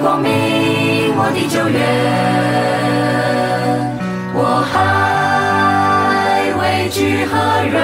[0.00, 1.78] 光明，我的救援，
[4.34, 4.74] 我还
[6.58, 7.34] 畏惧何
[7.70, 7.76] 人？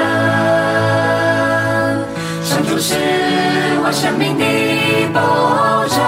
[2.42, 2.94] 上主是
[3.84, 4.44] 我生命的
[5.12, 5.20] 保
[5.88, 5.98] 障，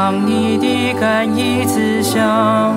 [0.00, 2.74] 赏你的甘义慈祥，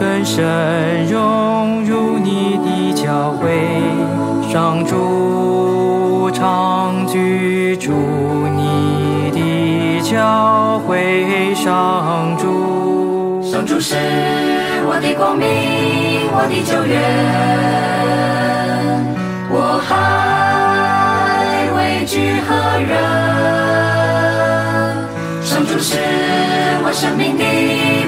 [0.00, 3.70] 更深融入你的教会，
[4.52, 7.92] 上主常居住
[8.56, 13.40] 你的教会，上主。
[13.48, 13.94] 上主是
[14.84, 15.46] 我的光明，
[16.32, 17.00] 我的救援，
[19.48, 22.50] 我还畏惧何
[22.80, 22.90] 人？
[25.40, 25.94] 上主是
[26.94, 27.44] 生命的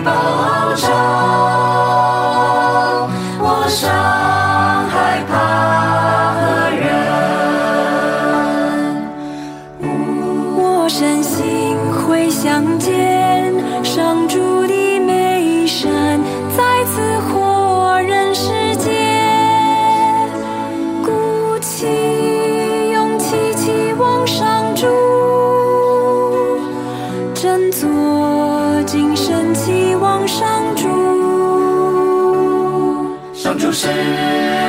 [0.04, 0.12] 保
[0.76, 0.88] 障，
[3.40, 3.90] 我想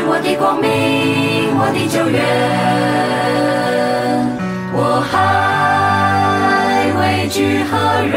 [0.09, 0.67] 我的光明，
[1.59, 2.15] 我的救援，
[4.73, 5.13] 我还
[6.99, 8.15] 畏惧何人？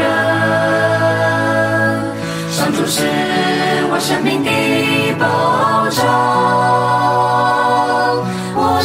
[2.51, 3.03] 上主是
[3.91, 4.51] 我生命的
[5.19, 5.99] 保障，
[8.55, 8.81] 我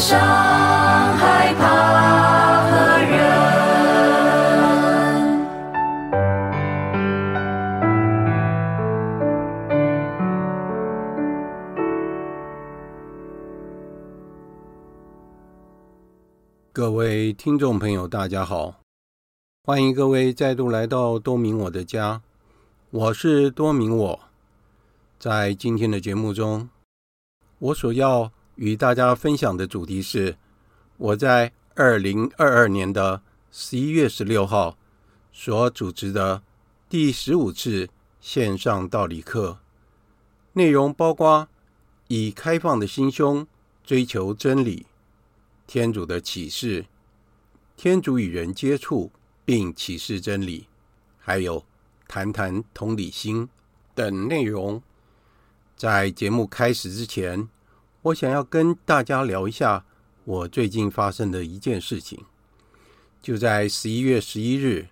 [17.37, 18.81] 听众朋友，大家好，
[19.63, 22.21] 欢迎各位再度来到多明我的家，
[22.89, 24.19] 我是多明我。
[25.19, 26.69] 在今天的节目中，
[27.59, 30.37] 我所要与大家分享的主题是
[30.97, 33.21] 我在二零二二年的
[33.51, 34.77] 十一月十六号
[35.33, 36.41] 所主持的
[36.87, 37.89] 第十五次
[38.21, 39.59] 线上道理课，
[40.53, 41.49] 内容包括
[42.07, 43.45] 以开放的心胸
[43.83, 44.85] 追求真理。
[45.67, 46.85] 天主的启示，
[47.77, 49.11] 天主与人接触
[49.43, 50.67] 并启示真理，
[51.19, 51.65] 还有
[52.07, 53.49] 谈谈同理心
[53.93, 54.81] 等内容。
[55.75, 57.49] 在节目开始之前，
[58.01, 59.85] 我想要跟大家聊一下
[60.23, 62.23] 我最近发生的一件事情。
[63.21, 64.87] 就在十一月十一日，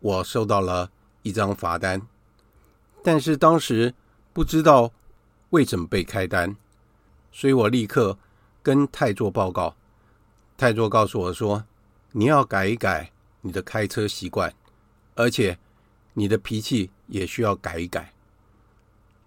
[0.00, 0.90] 我收到了
[1.22, 2.00] 一张罚单，
[3.04, 3.94] 但是当时
[4.32, 4.92] 不知道
[5.50, 6.56] 为什么被开单，
[7.30, 8.18] 所以我立刻
[8.62, 9.76] 跟太座报告。
[10.56, 11.66] 太座告诉我说
[12.12, 13.10] ：“你要改一改
[13.42, 14.52] 你的开车习惯，
[15.14, 15.58] 而且
[16.14, 18.12] 你的脾气也需要改一改。”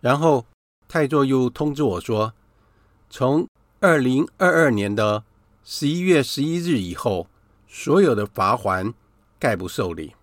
[0.02, 0.46] 然后
[0.88, 2.34] 太座又通知我说
[3.10, 3.48] ：“从
[3.80, 5.24] 二零二二年的
[5.64, 7.28] 十一月十一日以后，
[7.68, 8.94] 所有的罚锾
[9.40, 10.16] 概不受理。”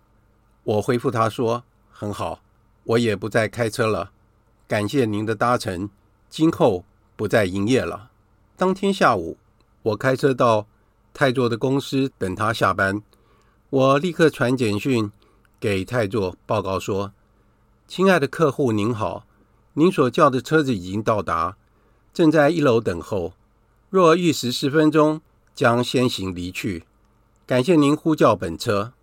[0.63, 2.41] 我回复他说：“很好，
[2.83, 4.11] 我也不再开车了，
[4.67, 5.89] 感谢您的搭乘，
[6.29, 6.83] 今后
[7.15, 8.11] 不再营业了。”
[8.55, 9.37] 当天下午，
[9.81, 10.67] 我开车到
[11.19, 13.03] 泰座的公司等他下班，
[13.69, 15.11] 我立刻传简讯
[15.59, 17.11] 给泰座报告说，
[17.89, 19.27] 亲爱的客户您好，
[19.73, 21.57] 您所叫的车子已经到达，
[22.13, 23.33] 正在一楼等候。
[23.89, 25.19] 若逾时十分钟，
[25.53, 26.85] 将先行离去。
[27.45, 28.93] 感谢您呼叫本车。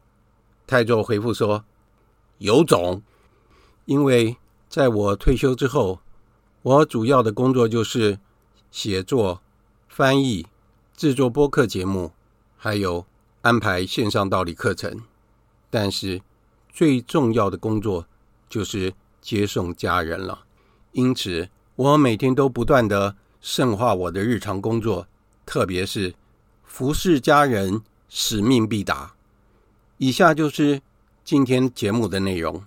[0.67, 1.67] 泰座回复说
[2.41, 3.03] ：“有种。”
[3.85, 4.39] 因为
[4.71, 6.01] 在我退休之后，
[6.63, 8.19] 我主要的工作就是
[8.71, 9.43] 写作、
[9.87, 10.47] 翻译、
[10.97, 12.13] 制作播客节目，
[12.57, 13.07] 还有
[13.43, 15.03] 安排线上道理课程。
[15.71, 16.23] 但是
[16.73, 18.07] 最重要的工作
[18.49, 20.45] 就是接送家人了。
[20.93, 25.07] 因此，我每天都不断地深化我的日常工作，
[25.45, 26.15] 特别是
[26.65, 27.83] 服侍家人。
[28.09, 29.15] 使命必达。
[29.99, 30.81] 以下就是
[31.25, 32.63] 今天节目的内容。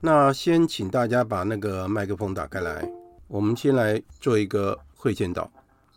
[0.00, 2.90] 那先请大家把那个麦克风打开来。
[3.28, 5.46] 我们先来做一个会见祷。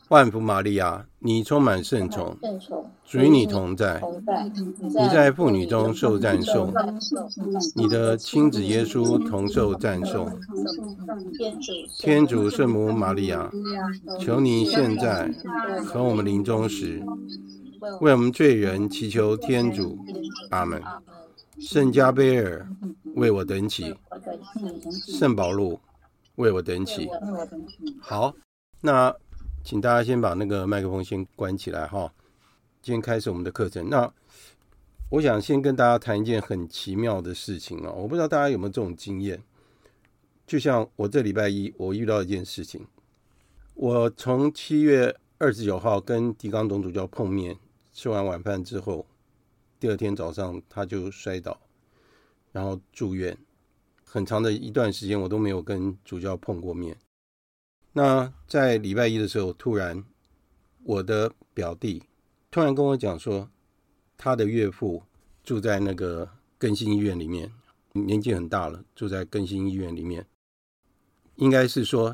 [0.10, 2.38] 万福玛利亚，你充满圣宠，
[3.06, 4.00] 主与你同在。
[4.80, 6.72] 你在妇女中受赞颂，
[7.76, 10.32] 你的亲子耶稣同受赞颂。
[11.98, 13.52] 天主圣母玛利亚，
[14.20, 15.34] 求你现在
[15.84, 17.04] 和我们临终时。
[18.02, 19.98] 为我们罪人祈求天主，
[20.52, 20.82] 阿门。
[21.60, 22.68] 圣加贝尔
[23.16, 23.96] 为我等起，
[25.08, 25.80] 圣保禄
[26.36, 27.10] 为我等起。
[28.00, 28.34] 好，
[28.82, 29.16] 那
[29.66, 32.14] 请大家先把那个麦克风先关起来哈。
[32.84, 33.90] 今天开始我们的课程。
[33.90, 34.14] 那
[35.10, 39.42] 我想先跟大家谈一件很奇妙的事情啊，我不知道大家有没有这种经验。
[40.46, 42.86] 就像我这礼拜一我遇到一件事情，
[43.74, 47.58] 我从七月二十九号跟狄刚总主教碰面。
[47.92, 49.08] 吃完晚饭之后，
[49.80, 51.60] 第二天早上他就摔倒，
[52.52, 53.36] 然后住院。
[54.04, 56.96] 很长的一段时间我都没有跟主教碰过面。
[57.98, 60.04] 那在礼拜一的时候，突然
[60.84, 62.04] 我的表弟
[62.52, 63.50] 突然跟我讲说，
[64.18, 65.02] 他的岳父
[65.46, 67.50] 住在那个更新医院里面，
[67.94, 70.28] 年纪很大了，住在更新医院里面。
[71.36, 72.14] 应该是说，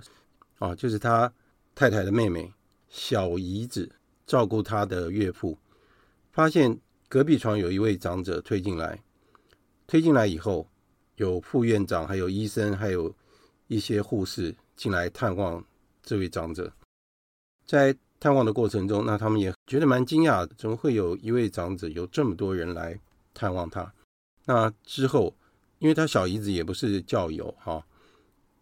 [0.60, 1.34] 啊，就是他
[1.74, 2.54] 太太的妹妹
[2.88, 3.92] 小姨子
[4.28, 5.58] 照顾他的岳父。
[6.32, 6.80] 发现
[7.10, 9.04] 隔壁床有一位长者推进来，
[9.88, 10.70] 推进来以后，
[11.16, 13.16] 有副院长、还有医生、还有
[13.66, 15.66] 一些护士进来探望
[16.02, 16.72] 这位长者。
[17.66, 23.00] 在探望的过程中，那他们也觉得蛮惊讶，怎么会有一位长者有这么多人来
[23.34, 23.94] 探望他？
[24.46, 25.36] 那之后，
[25.80, 27.86] 因为他小姨子也不是教友哈，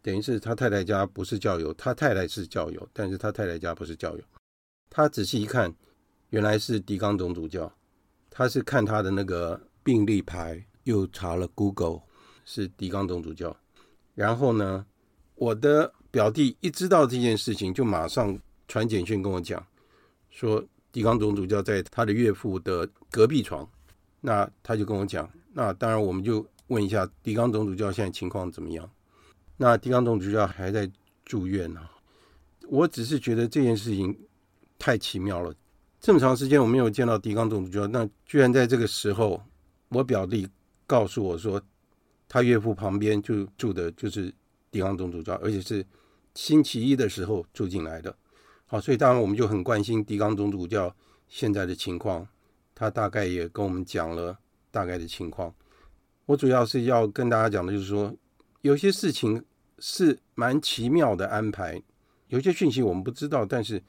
[0.01, 4.23] 等于是他太太家不是教友，他太太是教友，但是他太太家不是教友。
[4.89, 5.73] 他仔细一看。
[6.31, 7.73] 原来是狄刚总主教，
[8.29, 12.03] 他是看他的那个病历牌，又查了 Google，
[12.45, 13.57] 是狄刚总主教。
[14.13, 14.85] 然后呢，
[15.33, 19.65] 我的表弟一知道这件事情，就马上传简讯跟我讲，
[20.29, 23.67] 说狄刚总主教在他的岳父的隔壁床。
[24.21, 28.89] 那他就跟我讲，那当然我们就问一下狄刚总主教现在情况怎么样？
[29.55, 30.91] 那狄刚总主教还在
[31.23, 31.81] 住院呢。
[32.67, 34.13] 我只是觉得这件事情
[34.77, 35.53] 太奇妙了。
[36.01, 39.41] 这么长时间我没有见到狄刚总主教，那居然在这个时候，
[39.87, 40.47] 我表弟
[40.85, 41.61] 告诉我说，
[42.27, 44.33] 他岳父旁边就住的就是
[44.69, 45.85] 狄刚总主教，而且是
[46.35, 48.15] 星期一的时候住进来的。
[48.65, 50.95] 好，所以当然我们就很关心狄刚总主教
[51.27, 52.27] 现在的情况，
[52.73, 54.37] 他大概也跟我们讲了
[54.71, 55.53] 大概的情况。
[56.25, 58.15] 我主要是要跟大家讲的就是说，
[58.61, 59.43] 有些事情
[59.79, 61.81] 是蛮奇妙的安排，
[62.27, 63.81] 有些讯息我们不知道，但是。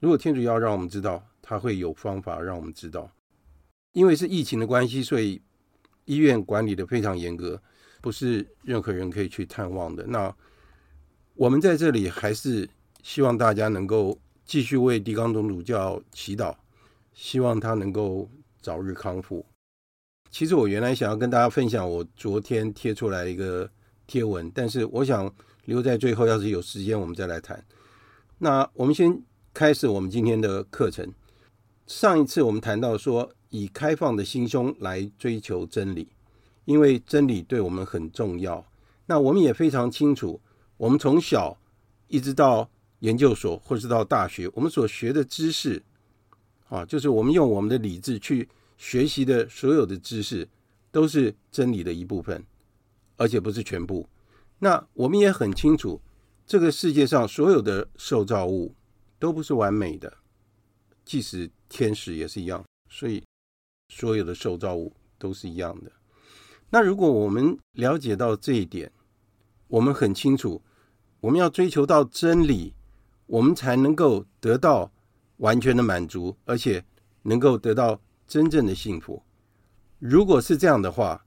[0.00, 3.10] 如果天主要让我们知道，他会有方法让我们知道。
[3.94, 5.42] 因为是疫情的关系，所以
[6.04, 7.60] 医院管理的非常严格，
[8.00, 10.06] 不是任何人可以去探望的。
[10.06, 10.32] 那
[11.38, 12.68] 我们在这里还是
[13.00, 16.52] 希望大家能够继续为狄刚总主教祈祷，
[17.14, 18.28] 希望他能够
[18.60, 19.46] 早日康复。
[20.30, 23.70] 其实我原来想要跟大家分享我昨天贴出来一个
[24.08, 25.32] 贴文，但是我想
[25.66, 27.64] 留在最后，要是有时间我们再来谈。
[28.38, 29.22] 那我们先。
[29.54, 31.12] 开始我们今天的课程。
[31.88, 36.06] 上一次我们谈到说，以开放的心胸来追求真理，
[36.64, 38.64] 因为真理对我们很重要。
[39.06, 40.40] 那我们也非常清楚，
[40.78, 41.58] 我们从小
[42.06, 42.70] 一直到
[43.00, 45.82] 研究所或是到大学，我们所学的知识，
[46.70, 50.48] 啊，就是我们用我们的理智去学习的所有的知识，
[50.90, 52.42] 都是真理的一部分，
[53.16, 54.08] 而且不是全部。
[54.60, 56.00] 那我们也很清楚，
[56.46, 58.74] 这个世界上所有的受造物。
[59.20, 60.18] 都不是完美的，
[61.04, 63.20] 即使天使也是一样，所以
[63.88, 65.90] 所有的受造物都是一样的。
[66.70, 68.92] 那如果我们了解到这一点，
[69.66, 70.62] 我们很清楚，
[71.20, 72.74] 我们要追求到真理，
[73.26, 74.90] 我们才能够得到
[75.38, 76.84] 完全的满足，而且
[77.22, 79.22] 能够得到真正的幸福。
[79.98, 81.26] 如果是这样的话，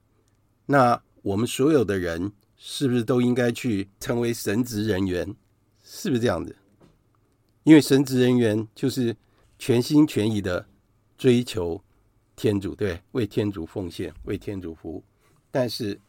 [0.65, 5.36] 那我们所有的人，是不是都应该去成为神职人员？
[5.83, 6.55] 是不是这样子？
[7.63, 9.15] 因为神职人员就是
[9.60, 10.65] 全心全意的
[11.17, 11.83] 追求
[12.36, 15.03] 天主，对，为天主奉献，为天主服务。
[15.51, 16.00] 但是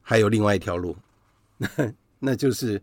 [0.00, 0.96] 还有另外一条路，
[1.58, 1.68] 那
[2.18, 2.82] 那就是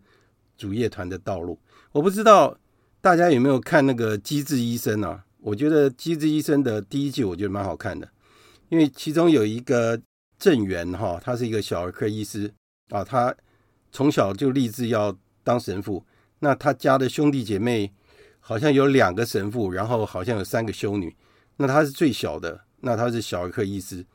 [0.59, 1.57] 主业团的道路。
[1.93, 2.55] 我不知道
[2.99, 5.25] 大家有没有看那个《机智医生》啊？
[5.39, 8.07] 我觉得《机智医生》的第一季我觉得蛮好看的，
[8.67, 9.99] 因为其中有一个
[10.37, 12.53] 郑源哈，他是一个小儿科医师
[12.89, 13.33] 啊，他
[13.89, 16.05] 从小就立志要当神父。
[16.39, 17.91] 那他家的兄弟姐妹
[18.39, 21.15] 好像有两个神父，然后好像有三个修女。
[21.55, 24.05] 那他是最小的，那他是小儿科医师，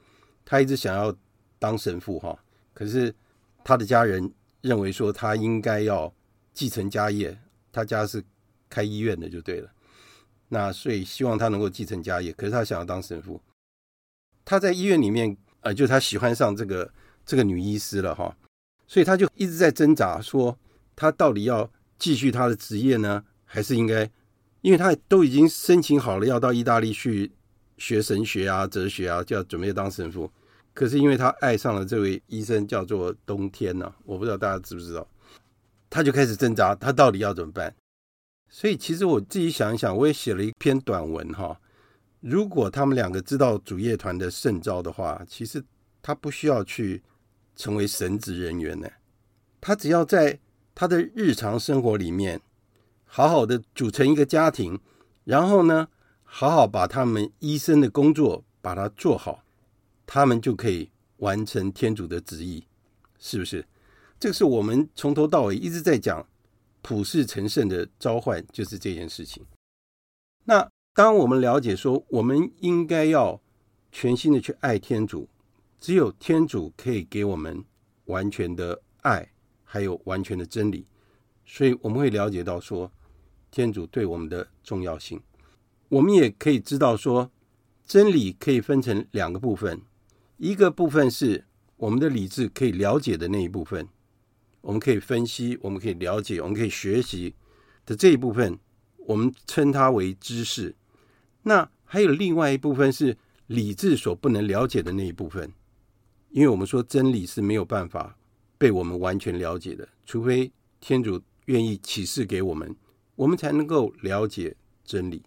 [0.45, 1.15] 他一直想要
[1.59, 2.39] 当神父哈。
[2.75, 3.15] 可是
[3.63, 6.13] 他的家人认为说他应该要
[6.55, 7.39] 继承家业，
[7.71, 8.25] 他家是
[8.71, 9.71] 开医院的就对了。
[10.49, 13.43] 那所以希望他能够继承家业，可是他想要当神父。
[14.45, 16.91] 他在医院里面，呃，就他喜欢上这个
[17.27, 18.35] 这个女医师了哈，
[18.87, 20.59] 所以他就一直在挣扎，说
[20.97, 21.71] 他到底要。
[21.97, 24.11] 继续他的职业呢，还是应该？
[24.63, 27.31] 因为他都已经申请好了，要到意大利去
[27.79, 30.31] 学神学啊、哲学啊，就要准备当神父。
[30.75, 35.07] 可是因为他爱上了这位医生，叫做冬天呢、我不知道大家知不知道，
[35.95, 37.73] 他就开始挣扎，他到底要怎么办？
[38.49, 41.61] 所以其实我自己想一想，我也写了一篇短文哈。
[42.19, 45.63] 如果他们两个知道主业团的圣召的话，其实
[46.03, 47.01] 他不需要去
[47.55, 48.91] 成为神职人员呢，
[49.61, 50.41] 他只要在。
[50.77, 52.41] 他的日常生活里面，
[53.05, 54.77] 好好的组成一个家庭，
[55.23, 55.87] 然后呢，
[56.25, 59.45] 好好把他们医生的工作把它做好，
[60.05, 62.67] 他们就可以完成天主的旨意，
[63.21, 63.65] 是不是？
[64.25, 66.27] 这是我们从头到尾一直在讲
[66.81, 69.45] 普世成圣的召唤，就是这件事情。
[70.45, 73.39] 那当我们了解说，我们应该要
[73.93, 75.29] 全心的去爱天主，
[75.79, 77.63] 只有天主可以给我们
[78.07, 79.29] 完全的爱。
[79.63, 80.87] 还有完全的真理，
[81.45, 82.91] 所以我们会了解到说，
[83.51, 85.21] 天主对我们的重要性。
[85.91, 87.31] 我们也可以知道说，
[87.85, 89.83] 真理可以分成两个部分，
[90.39, 91.45] 一个部分是
[91.77, 93.87] 我们的理智可以了解的那一部分，
[94.65, 97.35] 我们可以分析，我们可以了解，我们可以学习
[97.85, 98.59] 的这一部分，
[99.07, 100.75] 我们称它为知识。
[101.43, 103.17] 那还有另外一部分是
[103.47, 105.53] 理智所不能了解的那一部分，
[106.31, 108.17] 因为我们说真理是没有办法。
[108.57, 112.75] 被我们完全了解的，除非天主愿意启示给我们，
[113.17, 115.23] 我们才能够了解真理。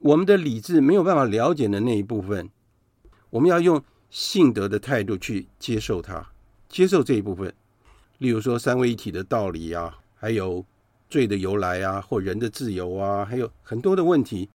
[0.00, 2.50] 我们的理智没有办法了解的那一部分，
[3.30, 6.32] 我们要用信德的态度去接受它，
[6.68, 7.54] 接受这一部分。
[8.18, 10.64] 例如说三位一体的道理啊，还有
[11.08, 14.48] 罪的由来啊，或人的自由啊，还有很多的问题，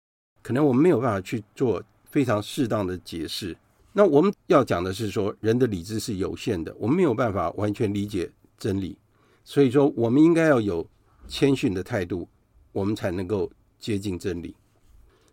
[0.42, 3.56] 可能我们没有办法去做非常适当的解释。
[3.92, 8.96] 那我们要讲的是说，人的理智是有限的，我们没有办法完全理解真理，
[9.42, 10.88] 所以说我们应该要有
[11.26, 12.28] 谦逊的态度，
[12.72, 14.54] 我们才能够接近真理。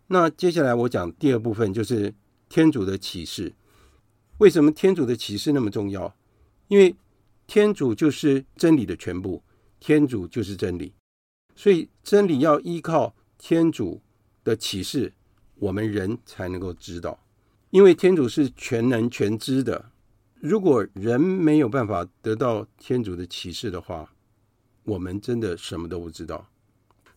[0.07, 2.13] 那接下来我讲第二部分，就是
[2.49, 3.53] 天主的启示。
[4.39, 6.13] 为什么天主的启示那么重要？
[6.67, 6.95] 因为
[7.47, 9.43] 天主就是真理的全部，
[9.79, 10.93] 天主就是真理，
[11.55, 14.01] 所以真理要依靠天主
[14.43, 15.13] 的启示，
[15.55, 17.19] 我们人才能够知道。
[17.69, 19.91] 因为天主是全能全知的，
[20.39, 24.13] 如果人没有办法得到天主的启示的话，
[24.83, 26.49] 我们真的什么都不知道。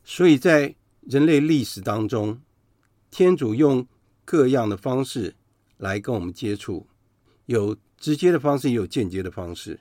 [0.04, 2.40] 所以在人类历史当中，
[3.10, 3.86] 天主用
[4.24, 5.34] 各样的方式
[5.76, 6.86] 来跟我们接触，
[7.46, 9.78] 有直接的方式，也有间接的方式。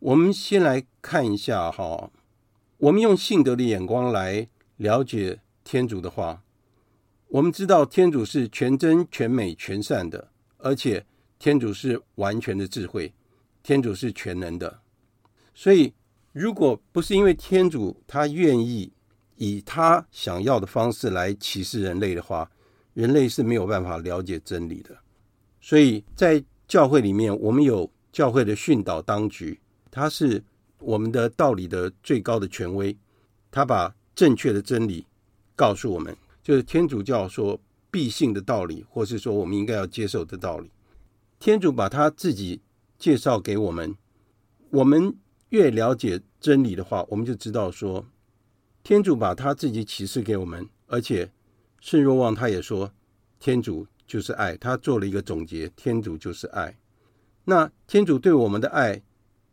[0.00, 2.10] 我们先来看一下哈，
[2.78, 6.42] 我们用信德的眼光来了解天主的话。
[7.28, 11.04] 我们知道天主是全真、全美、全善的，而且
[11.38, 13.12] 天主是完全的智慧，
[13.62, 14.80] 天主是全能的。
[15.54, 15.92] 所以，
[16.32, 18.90] 如果不是因为天主他愿意
[19.36, 22.50] 以他想要的方式来启示人类的话，
[22.94, 24.96] 人类是没有办法了解真理的。
[25.60, 30.42] 所以在教会里面，我们有教会的训导当局，他是
[30.78, 32.96] 我们的道理的最高的权威，
[33.50, 35.06] 他把正确的真理
[35.56, 36.16] 告诉我们。
[36.42, 40.70] 就是天主教说必信的道理，或是说我们应该要接受的道理。
[41.38, 42.60] 天主把他自己
[42.98, 43.94] 介绍给我们，
[44.70, 45.14] 我们
[45.50, 48.06] 越了解真理的话，我们就知道说，
[48.82, 51.30] 天主把他自己启示给我们，而且
[51.80, 52.92] 圣若望他也说，
[53.38, 56.78] 天主就是爱，他做了一个总结，天主就是爱。
[57.44, 59.02] 那天主对我们的爱，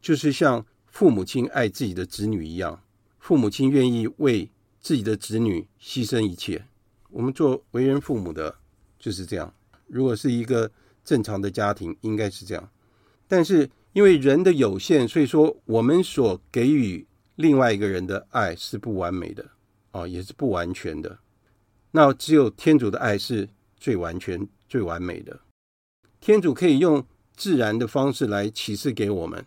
[0.07, 2.81] 就是像父母亲爱自己的子女一样，
[3.19, 4.49] 父母亲愿意为
[4.79, 6.63] 自己的子女牺牲一切。
[7.09, 8.55] 我们做为人父母的
[8.97, 9.53] 就是这样。
[9.87, 10.71] 如果是一个
[11.03, 12.69] 正常的家庭，应该是这样。
[13.27, 19.43] 但是因为人的有限，所以说我们所给予另外一个人的爱是不完美的
[19.91, 21.19] 啊、哦，也是不完全的。
[21.91, 25.41] 那只有天主的爱是最完全、最完美的。
[26.21, 29.45] 天主可以用自然的方式来启示给我们，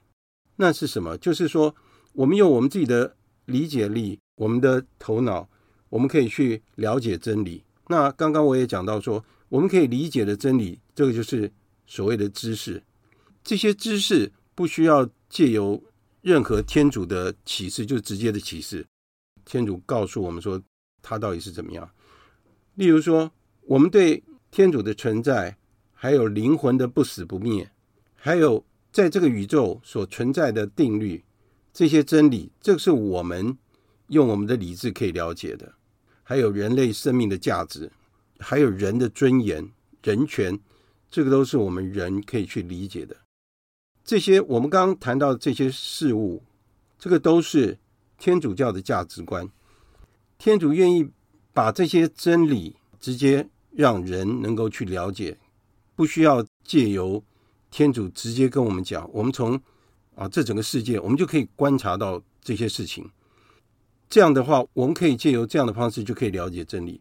[0.60, 1.16] 那是什么？
[1.16, 1.74] 就是说，
[2.12, 5.48] 我们用我们自己的理解力、我们的头脑，
[5.88, 7.64] 我们可以去了解真理。
[7.88, 11.50] 那刚刚我也讲到说，我们可以理解的真理，这个就是
[11.86, 12.82] 所谓的知识。
[13.42, 14.30] 这些知识。
[14.52, 15.82] 不需要借由
[16.20, 18.84] 任何天主的启示，就是直接的启示。
[19.46, 20.60] 天主告诉我们说，
[21.00, 21.90] 他到底是怎么样。
[22.74, 25.56] 例如说，我们对天主的存在，
[25.94, 27.70] 还有灵魂的不死不灭，
[28.14, 28.62] 还有
[28.92, 31.24] 在这个宇宙所存在的定律，
[31.72, 33.56] 这些真理，这是我们
[34.08, 35.74] 用我们的理智可以了解的。
[36.22, 37.90] 还有人类生命的价值，
[38.38, 39.70] 还有人的尊严、
[40.02, 40.58] 人权，
[41.10, 43.16] 这个都是我们人可以去理解的。
[44.04, 46.42] 这些我们刚刚谈到的这些事物，
[46.98, 47.78] 这个都是
[48.18, 49.48] 天主教的价值观。
[50.38, 51.10] 天主愿意
[51.52, 55.36] 把这些真理直接让人能够去了解，
[55.94, 57.22] 不需要借由
[57.70, 59.08] 天主直接跟我们讲。
[59.12, 59.60] 我们从
[60.14, 63.08] 啊这整个世界，我们就可以观察到这些事情。
[64.08, 67.00] 这样的话，我们可以借由这样的方式就可以了解真理。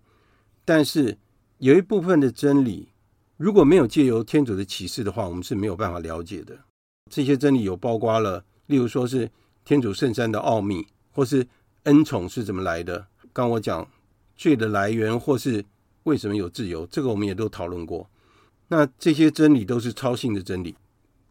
[0.63, 1.17] 但是
[1.57, 2.89] 有一部分的真理，
[3.35, 6.57] 如果没有借由天主的启示的话，我们是没有办法了解的。
[7.09, 9.31] 这些真理有包括了，例如说是
[9.65, 11.47] 天主圣山的奥秘，或是
[11.83, 13.07] 恩宠是怎么来的。
[13.33, 13.89] 刚我讲
[14.35, 15.65] 罪的来源，或是
[16.03, 18.07] 为什么有自由，这个我们也都讨论过。
[18.71, 20.75] 那这些真理都是超性的真理，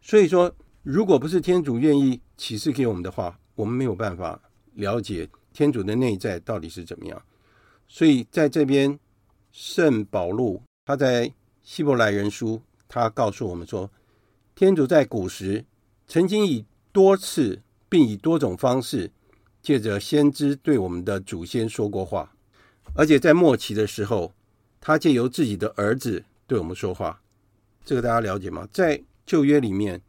[0.01, 4.41] 所以说，如果不是天主愿意启示给我们的话，我们没有办法
[4.73, 7.21] 了解天主的内在到底是怎么样。
[7.87, 8.99] 所以在这边，
[9.53, 11.33] 圣保禄他在
[11.63, 13.89] 希伯来人书，他告诉我们说，
[14.53, 15.63] 天主在古时
[16.07, 19.09] 曾经以多次并以多种方式，
[19.61, 22.35] 借着先知对我们的祖先说过话，
[22.95, 24.33] 而且在末期的时候，
[24.81, 27.21] 他借由自己的儿子对我们说话。
[27.89, 28.69] 这个大家了解吗？
[28.71, 29.99] 在旧约里面，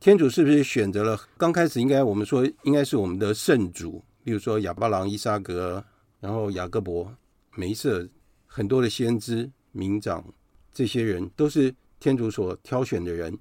[0.00, 5.84] 天主是不是选择了刚开始应该我们说应该是我们的圣祖，比如说亚巴郎、伊撒格，
[6.18, 7.16] 然后雅各伯、
[7.54, 8.08] 梅瑟，
[8.46, 10.24] 很多的先知、名长，
[10.72, 13.38] 这些人都是天主所挑选的人。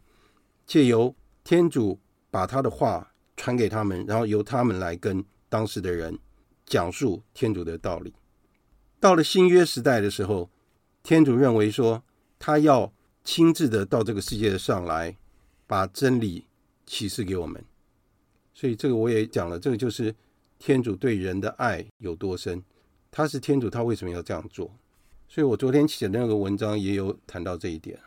[0.68, 6.16] 借由天主把他的话传给他们，然后由他们来跟当时的人
[6.68, 8.14] 讲述天主的道理。
[9.00, 10.52] 到了新约时代的时候，
[11.02, 12.04] 天主认为说
[12.38, 15.16] 他要亲自的到这个世界上来，
[15.66, 16.46] 把真理
[16.86, 17.64] 启示给我们。
[18.54, 20.14] 所以这个我也讲了，这个就是
[20.60, 22.64] 天主对人的爱有多深。
[23.10, 24.72] 他是天主，他为什么要这样做？
[25.28, 28.00] 所以我昨天写的那个文章也有谈到这一点。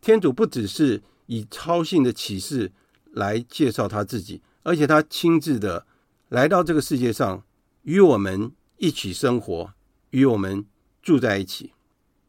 [0.00, 2.72] 天主不只是以超性的启示
[3.12, 5.86] 来介绍他自己，而且他亲自的
[6.28, 7.44] 来到这个世界上，
[7.82, 9.72] 与我们一起生活，
[10.10, 10.64] 与我们
[11.02, 11.72] 住在一起。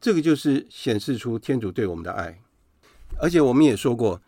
[0.03, 2.41] 这个就是显示出天主对我们的爱。
[3.19, 4.21] 而且我们也说过，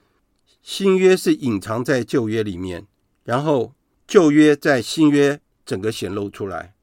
[0.61, 2.87] 新约是隐藏在旧约里面，
[3.25, 3.73] 然后
[4.07, 6.75] 旧约在新约整个显露出来。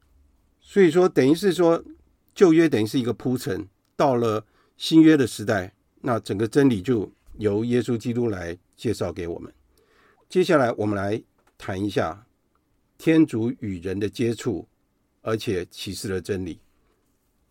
[0.60, 1.82] 所以说，等于是说，
[2.34, 4.44] 旧约等于是一个铺陈，到了
[4.76, 7.10] 新约的时代，那整个真理就。
[7.38, 9.50] 由耶稣基督来介绍给我们。
[10.28, 11.20] 接下来，我们来
[11.56, 12.26] 谈一下
[12.98, 14.68] 天主与人的接触，
[15.22, 16.60] 而且启示了真理。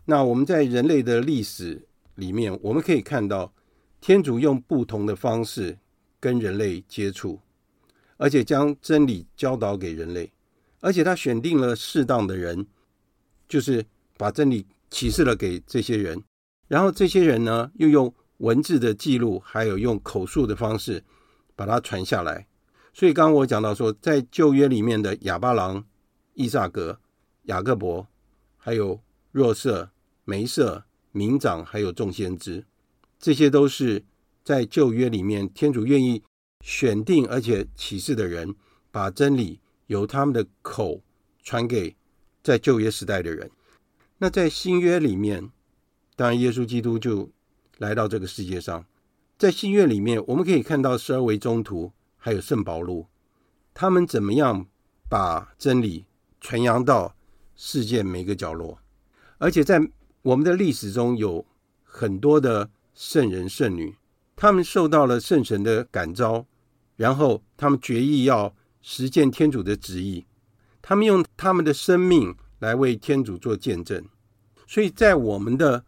[0.05, 3.53] 那我们在人类的历史里面，我们可以看到
[3.99, 5.77] 天主用不同的方式
[6.19, 7.39] 跟人类接触，
[8.17, 10.31] 而且将真理教导给人类，
[10.79, 12.67] 而且他选定了适当的人，
[13.47, 13.85] 就是
[14.17, 16.23] 把真理启示了给这些人，
[16.67, 18.13] 然后这些人呢，又用。
[18.41, 21.03] 文字的记录，还有用口述的方式
[21.55, 22.47] 把它传下来。
[22.91, 25.85] 所以刚刚我讲到说，在旧约里面的亚巴郎、
[26.33, 26.99] 伊撒格、
[27.43, 28.07] 雅各伯，
[28.57, 28.99] 还有
[29.31, 29.90] 若瑟、
[30.23, 32.65] 梅瑟、民长，还有众先知，
[33.19, 34.03] 这些都是
[34.43, 36.23] 在旧约里面天主愿意
[36.62, 38.55] 选定而且启示的人，
[38.91, 41.01] 把真理由他们的口
[41.43, 41.95] 传给
[42.43, 43.51] 在旧约时代的人。
[44.17, 45.51] 那在新约里面，
[46.15, 47.29] 当然耶稣基督就。
[47.77, 48.86] 来到这个世界上，
[49.39, 53.07] 在新约里面，我们可以看到十二位宗徒，还有圣保禄，
[53.73, 54.67] 他们怎么样
[55.10, 56.05] 把真理
[56.39, 57.15] 传扬到
[57.55, 58.77] 世界每个角落。
[59.39, 59.81] 而且在
[60.23, 61.45] 我们的历史中，有
[61.84, 63.95] 很多的圣人圣女，
[64.36, 66.45] 他们受到了圣神的感召，
[66.95, 70.25] 然后他们决意要实践天主的旨意，
[70.81, 74.05] 他们用他们的生命来为天主做见证。
[74.67, 75.84] 所以在我们的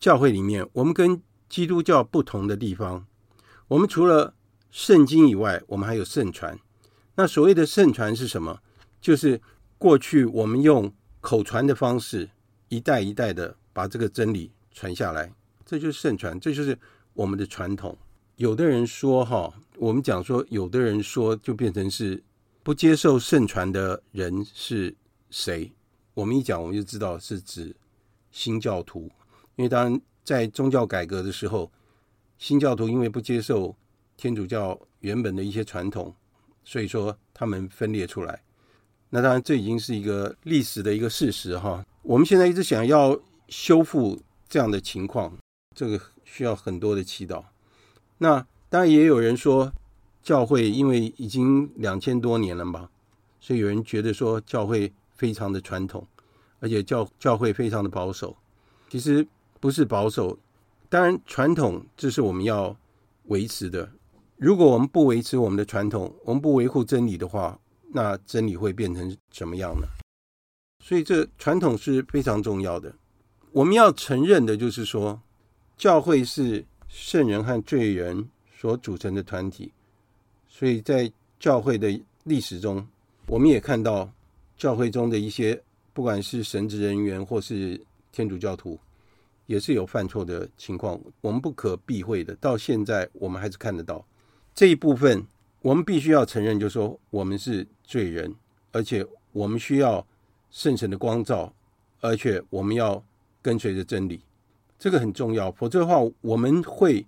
[0.00, 3.06] 教会里面，我们跟基督教不同的地方，
[3.68, 4.34] 我们除了
[4.70, 6.58] 圣经以外，我们还有圣传。
[7.14, 8.60] 那所谓的圣传是什么？
[9.00, 9.40] 就是
[9.78, 12.30] 过去我们用口传的方式，
[12.68, 15.30] 一代一代的把这个真理传下来，
[15.66, 16.78] 这就是圣传，这就是
[17.12, 17.94] 我们的传统。
[18.36, 22.22] 有的人说，哈，我们讲说，有的人说，就变成是
[22.62, 24.96] 不接受圣传的人是
[25.28, 25.70] 谁？
[26.14, 27.76] 我们一讲，我们就知道是指
[28.30, 29.10] 新教徒，
[29.56, 31.70] 因为当在宗教改革的时候，
[32.38, 33.76] 新教徒因为不接受
[34.16, 36.14] 天主教原本的一些传统，
[36.64, 38.42] 所以说他们分裂出来。
[39.10, 41.84] 那当然，这已经是一个历史的一个事实哈。
[42.02, 45.36] 我们现在一直想要修复这样的情况，
[45.74, 47.44] 这个需要很多的祈祷。
[48.18, 49.72] 那当然也有人说，
[50.22, 52.88] 教会因为已经两千多年了嘛，
[53.40, 56.06] 所以有人觉得说教会非常的传统，
[56.60, 58.36] 而且教教会非常的保守。
[58.88, 59.26] 其实
[59.60, 60.38] 不是保守，
[60.88, 62.76] 当然传统这是我们要
[63.24, 63.90] 维持的。
[64.36, 67.58] 如果我们不维持我们的传统，我们不维护真理的话，
[67.92, 69.86] 那真理会变成什么样呢？
[70.84, 72.94] 所以这传统是非常重要的。
[73.56, 75.18] 我们要承认的就是说，
[75.78, 76.64] 教会是。
[76.88, 78.26] 圣人和罪人
[78.58, 79.70] 所组成的团体，
[80.48, 82.86] 所以在教会的历史中，
[83.26, 84.10] 我们也看到
[84.56, 85.60] 教会中的一些，
[85.92, 87.78] 不管是神职人员或是
[88.12, 88.78] 天主教徒，
[89.46, 92.34] 也是有犯错的情况，我们不可避讳的。
[92.36, 94.02] 到现在，我们还是看得到
[94.54, 95.26] 这一部分，
[95.60, 98.32] 我们必须要承认，就是说我们是罪人，
[98.72, 100.06] 而且我们需要
[100.50, 101.52] 圣神的光照，
[102.00, 103.04] 而且我们要
[103.46, 104.20] 跟随着真理。
[104.76, 107.06] 这个很重要，否则的话，我们会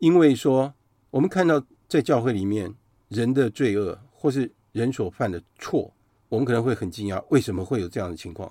[0.00, 0.74] 因为说，
[1.08, 2.74] 我们看到在教会里面
[3.06, 5.94] 人的罪恶，或是人所犯的错，
[6.28, 8.50] 我们可能会很惊讶，为什么会有这样的情况？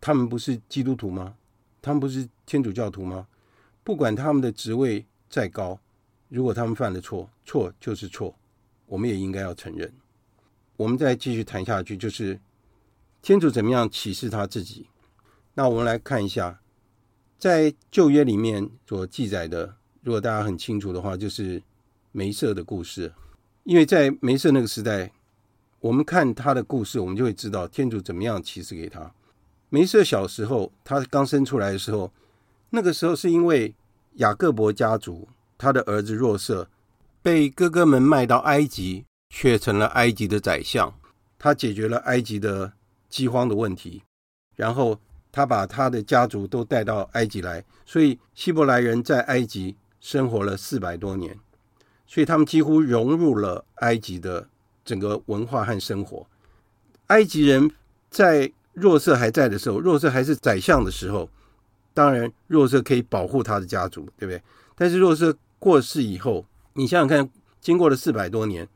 [0.00, 1.36] 他们不是基督徒吗？
[1.80, 3.28] 他们不是天主教徒吗？
[3.84, 5.78] 不管他们的职位再高，
[6.28, 8.34] 如果他们犯了错，错就是错，
[8.86, 9.88] 我们也应该要承认。
[10.76, 12.38] 我们再继续谈下去，就是
[13.22, 14.88] 天主怎么样启示他自己？
[15.56, 16.60] 那我们来看一下。
[17.38, 21.62] 在旧约里面所记载的，如果大家很清楚的话，就是
[22.12, 23.12] 梅瑟的故事。
[23.64, 25.12] 因为在梅瑟那个时代，
[25.80, 29.12] 我们看他的故事，我们就会知道天主怎么样启示给他。
[29.68, 32.10] 梅瑟小时候，他刚生出来的时候，
[32.70, 33.74] 那个时候是因为
[34.14, 36.68] 雅各伯家族他的儿子若瑟
[37.22, 40.94] 被哥哥们卖到埃及，却成了埃及的宰相。
[41.38, 42.72] 他解决了埃及的
[43.10, 44.02] 饥荒的问题，
[44.54, 44.98] 然后。
[45.36, 51.38] 他把他的家族都带到埃及来，所以希伯来人在埃及生活了四百多年，
[52.06, 54.48] 所以他们几乎融入了埃及的
[54.82, 56.26] 整个文化和生活。
[57.08, 57.70] 埃及人
[58.08, 61.28] 在若瑟还在的时候，若瑟还是宰相的时候，
[61.92, 64.42] 当然若瑟可以保护他的家族，对不对？
[64.74, 67.28] 但是若瑟过世以后，你想想看，
[67.60, 68.66] 经过了四百多年，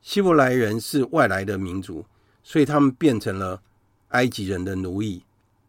[0.00, 2.06] 希伯来人是外来的民族，
[2.42, 3.60] 所以他们变成了
[4.08, 5.24] 埃及人的奴役。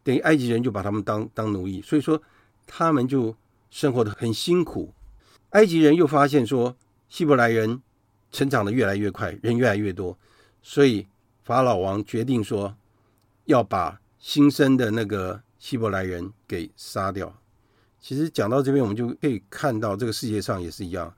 [0.08, 2.22] 等于埃及人就把他们当当奴役，所以说
[2.66, 3.36] 他们就
[3.70, 4.94] 生活得很辛苦。
[5.50, 6.78] 埃及人又发现说，
[7.10, 7.82] 希伯来人
[8.32, 10.18] 成长得越来越快，人越来越多，
[10.62, 11.06] 所以
[11.44, 12.74] 法老王决定说
[13.44, 17.36] 要把新生的那个希伯来人给杀掉。
[18.00, 21.14] 其实讲到这边，我们就可以看到这个世界上也是一样，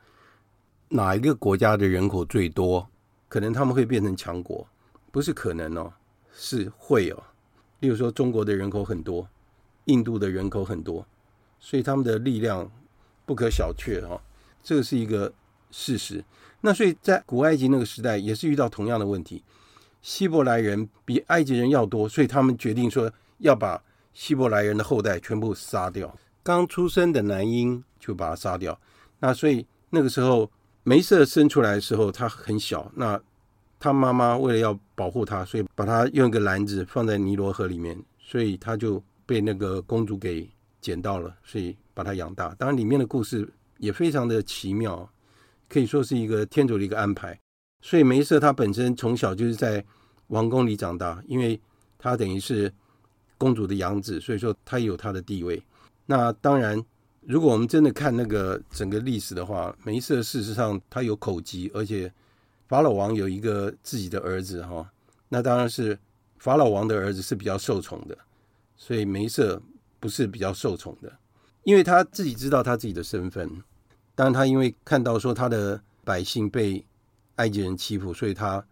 [0.88, 2.90] 哪一个国家的人口最多，
[3.28, 4.68] 可能他们会变成强国，
[5.12, 5.94] 不是可能哦，
[6.34, 7.24] 是会哦。
[7.80, 9.28] 例如说，中国的人口很多，
[9.86, 11.06] 印度的人口很多，
[11.60, 12.70] 所以他们的力量
[13.26, 14.22] 不可小觑哈。
[14.62, 15.34] 这个是一个
[15.72, 16.24] 事实。
[16.62, 19.44] 那所以在古埃及那个时代，也是遇到同样的问题。
[20.02, 23.82] 希伯来人比埃及人要多，所以他们决定说要把
[24.14, 26.14] 希伯来人的后代全部杀掉。
[26.44, 28.80] 刚出生的男婴就把他杀掉。
[29.20, 30.50] 那所以那个时候
[30.84, 32.92] 梅瑟生出来的时候，他很小。
[32.96, 33.22] 那
[33.80, 40.50] 他妈妈为了要保护他，所以把他用一个篮子放在尼罗河里面，所以他就被那个公主给
[40.82, 42.54] 捡到了，所以把他养大。
[42.56, 45.10] 当然，里面的故事也非常的奇妙，
[45.70, 47.40] 可以说是一个天主的一个安排。
[47.82, 49.82] 所以梅瑟他本身从小就是在
[50.28, 51.58] 王宫里长大，因为
[51.98, 52.70] 他等于是
[53.38, 55.64] 公主的养子，所以说他有他的地位。
[56.06, 56.84] 那当然，
[57.22, 62.12] 如果我们真的看那个整个历史的话，梅瑟事实上他有口疾，而且。
[62.70, 64.88] 法老王有一个自己的儿子哈，
[65.28, 65.98] 那当然是
[66.38, 68.16] 法老王的儿子是比较受宠的，
[68.78, 69.60] 所以梅瑟
[70.00, 71.12] 不是比较受宠的，
[71.64, 73.50] 因为他自己知道他自己的身份。
[74.14, 76.86] 当然，他因为看到说他的百姓被
[77.38, 78.64] 埃及人欺负，所以他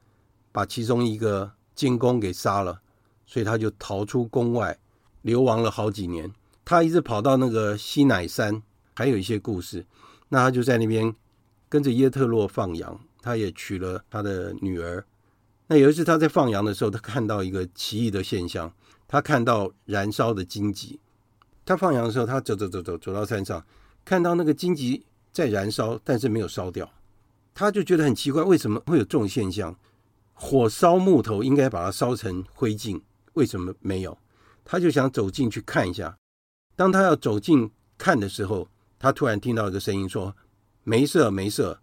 [0.52, 2.80] 把其中一个监工给杀了，
[3.26, 4.78] 所以他就逃出宫外，
[5.24, 6.32] 流亡了好几年。
[6.64, 8.62] 他一直跑到那个西乃山，
[8.94, 9.88] 还有一些故事，
[10.30, 11.16] 那他就在那边
[11.68, 15.06] 跟着耶特洛放羊，他也娶了他的女儿。
[15.68, 18.74] 那有一次他在放羊的时候，他看到一个奇异的现象，
[19.08, 21.00] 他看到燃烧的荆棘。
[21.66, 23.66] 他放羊的时候，他走走走走走到山上，
[24.06, 26.90] 看到那个荆棘在燃烧，但是没有烧掉，
[27.54, 29.78] 他就觉得很奇怪，为什么会有这种现象？
[30.34, 33.02] 火烧木头应该把它烧成灰烬，
[33.34, 34.18] 为什么没有？
[34.64, 36.18] 他就想走进去看一下。
[36.76, 40.36] 当他要走近看的时候，他突然听到一个声音说
[40.86, 41.78] ：“没事，没事，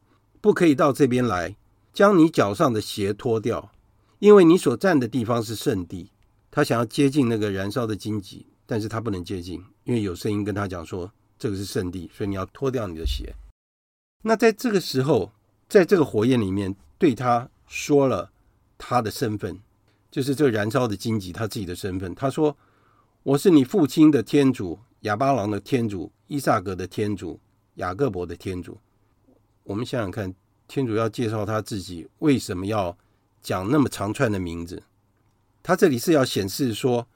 [0.44, 1.56] 不可以到这边来，
[1.94, 3.72] 将你脚上的鞋脱掉，
[4.18, 6.10] 因为你所站的地方是圣地。”
[6.52, 13.34] 他想要接近那个燃烧的荆棘，但是他不能接近，因为有声音跟他讲说：“这个是圣地，所以你要脱掉你的鞋。”
[14.20, 15.32] 那在这个时候，
[15.66, 18.30] 在这个火焰里面，对他说了
[18.76, 19.58] 他的身份，
[20.10, 22.14] 就是这燃烧的荆棘，他自己的身份。
[22.14, 22.54] 他说。
[23.22, 27.40] 我是你父亲的天主，亚巴郎的天主，伊萨格的天主，
[27.76, 28.76] 雅各伯的天主。
[29.64, 30.34] 我们想想看，
[30.68, 32.96] 天主要介绍他自己，为什么要
[33.42, 34.82] 讲那么长串的名字？
[35.62, 37.06] 他这里是要显示说，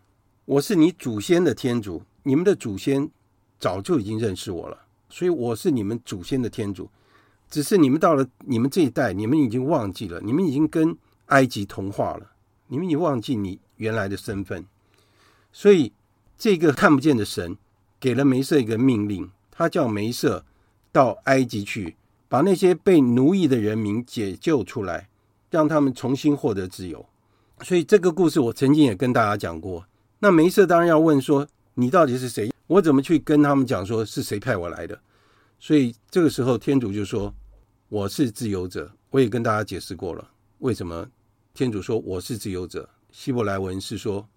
[0.44, 3.10] 我是你祖先的天主，你们的祖先
[3.58, 6.90] 早就已经认识我了，所以我是你们祖先的天主。
[7.48, 12.32] 只是你们到了你们这一代，你们已经忘记了，你们已经跟埃及同化了，
[12.66, 14.66] 你们已经忘记你原来的身份，
[15.52, 15.92] 所以。
[16.40, 17.58] 这个看不见的神
[17.98, 20.44] 给了梅瑟一个命令，他叫梅瑟
[20.92, 21.96] 到埃及去，
[22.28, 25.08] 把那些被奴役的人民解救出来，
[25.50, 27.04] 让他们重新获得自由。
[27.62, 29.84] 所以这个故事我曾经也跟大家讲过。
[30.20, 32.52] 那梅瑟当然要问说：“你到底是谁？
[32.66, 35.00] 我怎么去跟他们讲说是谁派我来的？”
[35.58, 37.34] 所以这个时候天主就说
[37.88, 41.08] ：“我是自由者。”我也跟大家解释过了，为什么
[41.54, 42.86] 天主说我是自由者？
[43.10, 44.28] 希伯来文是说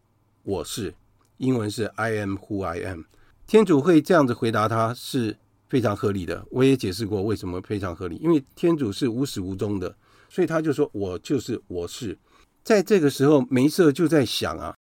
[0.43, 0.93] 我是。
[1.37, 3.01] 英文是 I am who I am。
[3.45, 5.37] 天主会这样子回答他是
[5.71, 6.45] 非常合理的。
[6.51, 9.95] 我也解释过为什么非常合理，因为天主是无始无终的，
[10.27, 12.19] 所以他就说我就是我是。
[12.61, 14.75] 在这个时候，梅瑟就在想啊，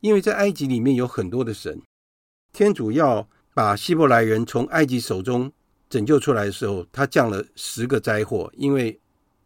[0.00, 1.80] 因为在埃及里面有很多的神，
[2.52, 5.52] 天主要把希伯来人从埃及手中
[5.88, 8.98] 拯救出来的时候，他降了十个灾祸，因为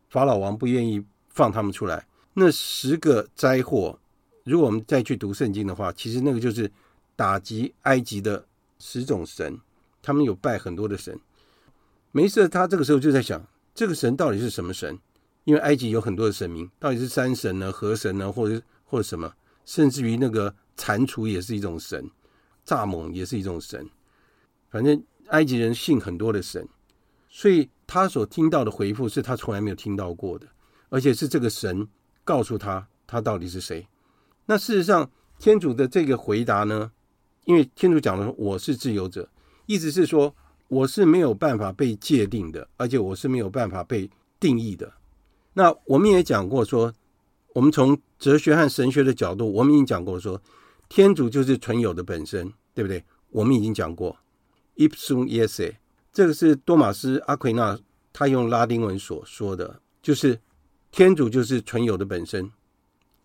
[0.09, 3.99] 法老王不愿意放他们出来，那十个灾祸。
[4.45, 6.73] 如果我们再去读圣经的话，其实那个就是
[7.15, 8.47] 打击埃及的
[8.79, 9.61] 十种神，
[10.03, 11.19] 他们有拜很多的神。
[12.13, 14.99] 梅瑟他这个时候就在想，这个神到底是什么神？
[15.45, 19.33] 因为埃及有很多的神明，到底是山神呢、河神呢，或者或者什么？
[19.65, 22.11] 甚至于那个蟾蜍也是一种神，
[22.67, 23.89] 蚱蜢也是一种神。
[24.69, 26.67] 反正埃及人信很多的神，
[27.29, 30.47] 所以他所听到的回复是他从来没有听到过的，
[30.89, 31.87] 而且是这个神
[32.25, 33.87] 告诉他他到底是谁。
[34.47, 35.09] 那事实上，
[35.39, 36.91] 天主的这个回答呢，
[37.45, 39.29] 因为天主讲的我是自由者，
[39.71, 40.35] 意思是说
[40.67, 44.93] 我是没有办法被界定的，而且我是没有办法被定义的。
[45.53, 46.93] 那我们也讲过说，
[47.53, 50.43] 我们从哲学和神学的角度，我们已经讲过说，
[50.89, 53.05] 天主就是存有的本身，对不对？
[53.31, 54.17] 我们已经讲过
[54.75, 55.73] i p s u m e s e
[56.13, 57.79] 这个是多玛斯阿奎那
[58.13, 60.37] 他用拉丁文所说的，就是
[60.91, 62.51] 天主就是存有的本身。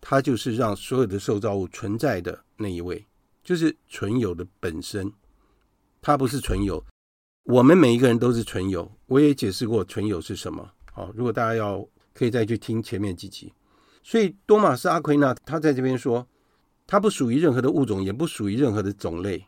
[0.00, 3.04] 他就是让所有的受造物存在的那一位，
[3.42, 5.12] 就是存有的本身。
[6.06, 6.84] 他不是纯有，
[7.46, 8.88] 我们每一个人都是纯有。
[9.06, 10.70] 我也解释过纯有是什么。
[10.92, 13.52] 好，如果大家要，可以再去听前面几集。
[14.04, 16.24] 所以多玛斯阿奎那他在这边说，
[16.86, 19.46] 他不属于任何的物种，也不属于任何的种类，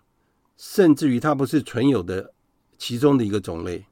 [0.56, 2.34] 甚至于他不是纯有的
[2.76, 3.86] 其中的一个种类。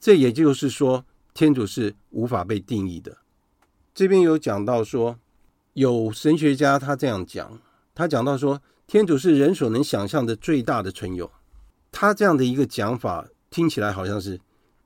[0.00, 3.18] 这也就是说，天主是无法被定义的。
[3.94, 5.18] 这边有讲到说。
[5.74, 7.60] 有神学家他这样讲，
[7.94, 11.30] 他讲到说，天主是人所能想象的最大的存有。
[11.98, 14.38] 他这样的一个讲法听起来好像是，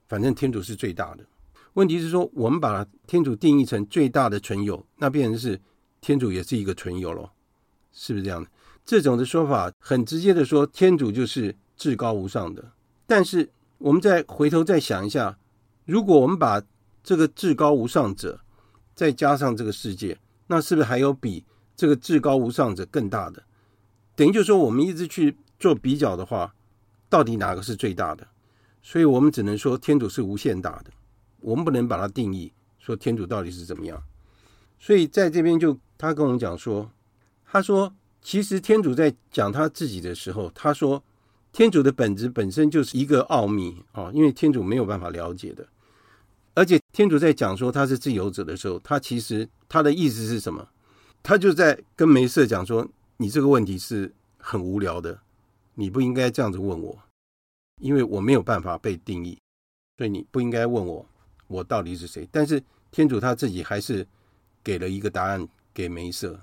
[0.09, 1.27] 反正天主是最大的。
[1.73, 5.61] 问题是说，我们把天主定义成最大的存有，那变成是
[6.01, 7.33] 天主也是一个存有咯，
[7.91, 8.49] 是不是这样的？
[8.87, 12.71] 这种的说法很直接的说，天主就是至高无上的。
[13.09, 15.37] 但是我们再回头再想一下，
[15.87, 16.63] 如果我们把
[17.03, 18.39] 这个至高无上者
[18.95, 20.17] 再加上这个世界。
[20.47, 21.45] 那是不是还有比
[21.75, 23.43] 这个至高无上者更大的？
[24.15, 26.55] 等于就说，我们一直去做比较的话，
[27.11, 28.27] 到底哪个是最大的？
[28.83, 30.91] 所以我们只能说天主是无限大的，
[31.41, 34.03] 我们不能把它定义说天主到底是怎么样。
[34.79, 36.91] 所以在这边就他跟我们讲说，
[37.45, 37.93] 他说
[38.23, 41.03] 其实天主在讲他自己的时候，他说
[41.53, 45.67] 天主的本质本身就是一个奥秘啊，因为天主没有办法了解的。
[46.55, 50.67] 而且天主在讲说他是自由者的时候，他其实他的意思是什么？
[51.23, 55.21] 他就在跟梅瑟讲说：“你这个问题是很无聊的，
[55.75, 56.99] 你不应该这样子问我，
[57.81, 59.39] 因为我没有办法被定义，
[59.97, 61.07] 所以你不应该问我。
[61.47, 62.29] 我到底是谁。
[62.31, 64.07] 但是天主他自己还是
[64.63, 66.41] 给了一个答案给梅瑟，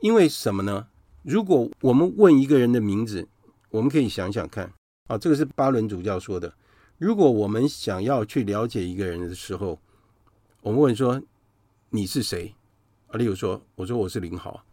[0.00, 0.88] 因为什么呢？
[1.22, 3.28] 如果我们问一个人的名字，
[3.70, 4.72] 我们可以想想看
[5.08, 6.52] 啊，这个是巴伦主教说的。
[6.96, 9.78] 如果我们想要去了解一个人的时候，
[10.62, 11.22] 我们问说
[11.90, 12.54] 你是谁？
[13.08, 14.64] 啊，例如说，我说我是林豪，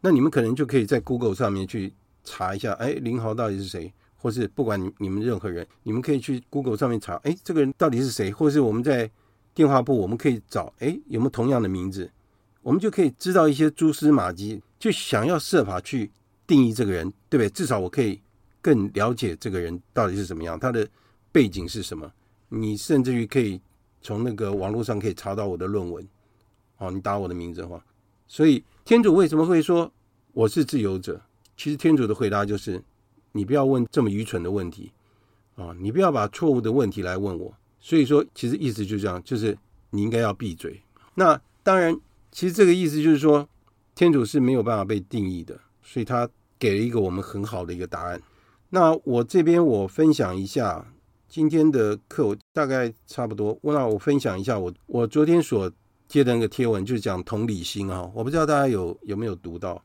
[0.00, 1.92] 那你们可能就可以在 Google 上面去
[2.24, 3.92] 查一下，哎，林豪到底是谁？
[4.16, 8.32] 或是不管你们任何人，你们可以去 Google 上面查，哎，这个人到底是谁？
[8.32, 9.10] 或是我们在
[9.52, 12.10] 电话簿，我们可以找，哎，有没有同样的名字？
[12.62, 16.10] 我们就可以知道一些蛛丝马迹，就想要设法去
[16.46, 17.50] 定义这个人，对不对？
[17.50, 18.18] 至少我可以
[18.62, 20.88] 更了解这个人到底是怎么样，他的
[21.30, 22.10] 背景是什么。
[22.48, 23.60] 你甚至于可以
[24.00, 26.08] 从那个网络上可以查到我的论文，
[26.78, 27.84] 哦，你打我的名字的话，
[28.26, 29.92] 所以天主为什么会说
[30.32, 31.20] 我是自由者？
[31.56, 32.82] 其实天主的回答就是。
[33.36, 34.92] 你不要问这么愚蠢的问题
[35.56, 35.74] 啊！
[35.80, 37.52] 你不要把错误的问题来问我。
[37.80, 39.58] 所以说，其实意思就是这样，就是
[39.90, 40.80] 你应该要闭嘴。
[41.16, 41.98] 那当然，
[42.30, 43.48] 其实这个意思就是说，
[43.92, 48.22] 天主是没有办法被定义的，所以他给了一个我们很好的一个答案。
[48.70, 50.86] 那我这边我分享一下
[51.28, 53.58] 今天的课，我大概差不多。
[53.62, 55.68] 那我分享一下我我昨天所
[56.06, 58.08] 接的那个贴文，就是讲同理心啊。
[58.14, 59.82] 我不知道大家有有没有读到。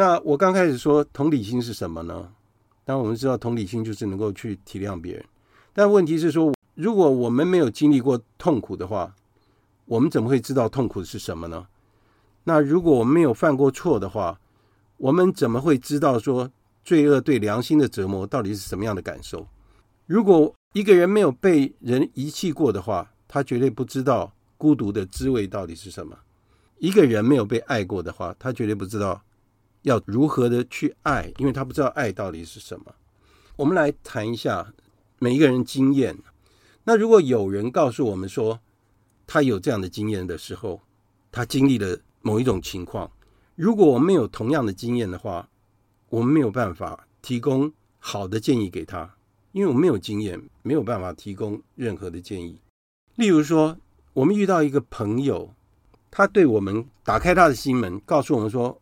[0.00, 2.32] 那我刚开始说同理心是什么呢？
[2.86, 5.22] 当，我们知道同理心就是能够去体谅别人，
[5.74, 9.14] 但问题是说，如果我们没有经历过痛苦的话，
[9.84, 11.66] 我们怎么会知道痛苦是什么呢？
[12.44, 14.40] 那如果我们没有犯过错的话，
[14.96, 16.50] 我们怎么会知道说
[16.82, 19.46] 罪恶对良心的折磨到底是什么样的感受？
[20.06, 26.16] 如果一个人没有被人遗弃过的话，他绝对不知道孤独的滋味到底是什么。
[26.78, 29.20] 一个人没有被爱过的话，他绝对不知道。
[29.82, 31.32] 要如何的去爱？
[31.38, 32.94] 因为他不知道爱到底是什么。
[33.56, 34.72] 我们来谈一下
[35.18, 36.16] 每一个人经验。
[36.84, 38.60] 那如果有人告诉我们说
[39.26, 40.80] 他有这样的经验的时候，
[41.30, 43.10] 他经历了某一种情况，
[43.54, 45.48] 如果我们有同样的经验的话，
[46.08, 49.14] 我们没有办法提供好的建议给他，
[49.52, 52.60] 因为我们没有经验，没有办法提供任何的建议。
[53.16, 53.76] 例如说，
[54.12, 55.54] 我们遇到一个朋友，
[56.10, 58.80] 他对我们打开他的心门，告诉我们说。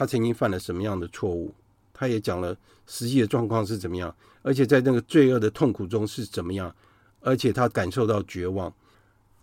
[0.00, 1.54] 他曾经犯了什么样的错误？
[1.92, 6.74] 他也讲了实际的状况是怎么样，而且在那个罪恶的痛苦中是怎么样，
[7.20, 8.72] 而且他感受到绝望。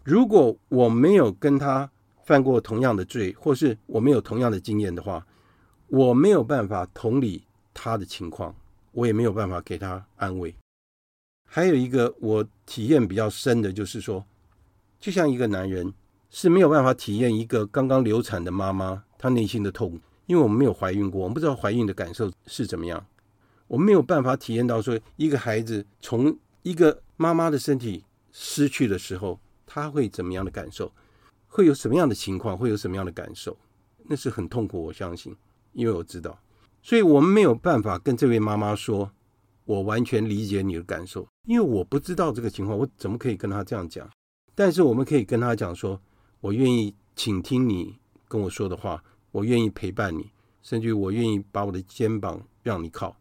[0.04, 1.88] 如果我没有跟他
[2.26, 5.24] 犯过同样的罪，或是我没有同样的经验的话，
[5.90, 8.56] 我没有办法同理他的情况，
[8.94, 10.56] 我也没有办法给他安慰。
[11.46, 14.26] 还有一个我体验比较深的就是说，
[15.00, 15.94] 就像一个男人
[16.32, 20.02] 是没有办法体验一个刚刚流产的妈妈她内心的痛。
[20.28, 23.04] 因为我们没有怀孕过，我们不知道怀孕的感受是怎么样，
[23.68, 30.92] 我们没有办法体验到说一个孩子从一个妈妈的身体失去的时候，他会怎么样的感受，
[31.48, 33.58] 会有什么样的情况，会有什么样的感受，
[34.06, 35.36] 那是很痛苦，我相信，
[35.72, 36.38] 因为我知道，
[36.82, 39.10] 所以我们没有办法跟这位妈妈说，
[39.64, 44.10] 我完全理解你的感受，因为我不知道这个情况，我怎么可以跟她这样讲？
[44.54, 46.02] 但是我们可以跟她讲说，
[46.42, 47.96] 我愿意倾听你
[48.28, 49.02] 跟我说的话。
[49.38, 50.32] 我愿意陪伴你，
[50.64, 53.16] 甚至于我愿意把我的肩膀让你靠。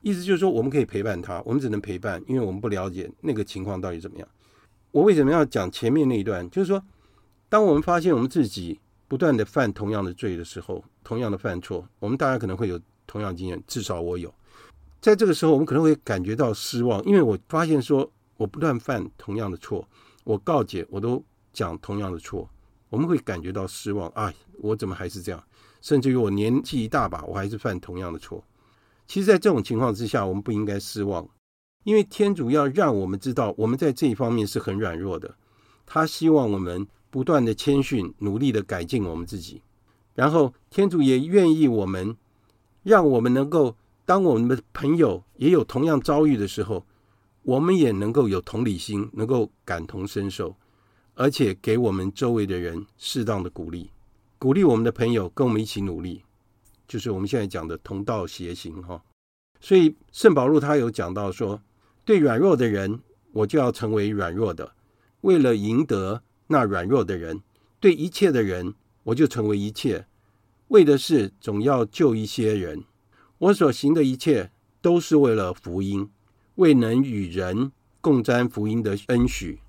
[0.00, 4.26] 意思就是说，我们可以陪伴他，我们只能陪伴，因为我们不了解那个情况到底怎么样。
[4.90, 6.48] 我为什么要讲前面那一段？
[6.48, 6.82] 就是说，
[7.50, 14.34] 当我们发现我们自己不断的犯同样的罪的时候，同样的犯错，我们大家可能会有同样经验，至少我有。
[15.02, 19.86] 在这个时候，我们可能会感觉到失望，因为我发现说我不断犯同样的错，
[20.24, 22.48] 我告诫我都讲同样的错，
[22.88, 24.08] 我们会感觉到失望。
[24.14, 25.44] 哎，我怎么还是这样？
[25.80, 28.44] 甚至于我年纪一大把，我还是犯同样的错。
[29.06, 31.28] 其实，在这种情况之下，我们不应该失望，
[31.84, 35.34] 因为天主要让我们知道，我们在这一方面是很软弱的。
[35.84, 39.60] 他希望我们不断的谦逊，努力的改进我们自己。
[40.14, 42.16] 然后，天主也愿意我们，
[42.82, 46.86] 让我们能够，当我们的朋友也有同样遭遇的时候，
[47.42, 50.54] 我们也能够有同理心，能够感同身受，
[51.14, 53.90] 而且给我们周围的人适当的鼓励。
[54.40, 56.24] 鼓励我们的朋友跟我们一起努力，
[56.88, 59.04] 就是我们现在讲的同道协行哈。
[59.60, 61.60] 所以圣保禄他有讲到说，
[62.06, 63.00] 对软弱的人，
[63.32, 64.72] 我就要成为软弱的；
[65.20, 67.42] 为了赢得那软弱的人，
[67.80, 68.72] 对一切的人，
[69.02, 70.06] 我就成为一切。
[70.68, 72.84] 为的是总要救一些人。
[73.36, 76.08] 我所行的一切都是为了福音，
[76.54, 79.60] 为能与人共沾福音的恩许。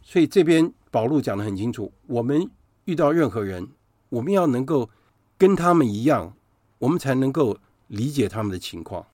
[0.00, 2.50] 所以这边保禄讲得很清楚，我们
[2.86, 3.68] 遇到任何人。
[4.10, 4.88] 我们要能够
[5.36, 6.34] 跟他们一样，
[6.78, 9.06] 我们才能够理解他们的情况。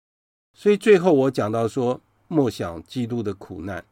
[0.52, 3.84] 所以最后我讲到说，默想基督的苦难。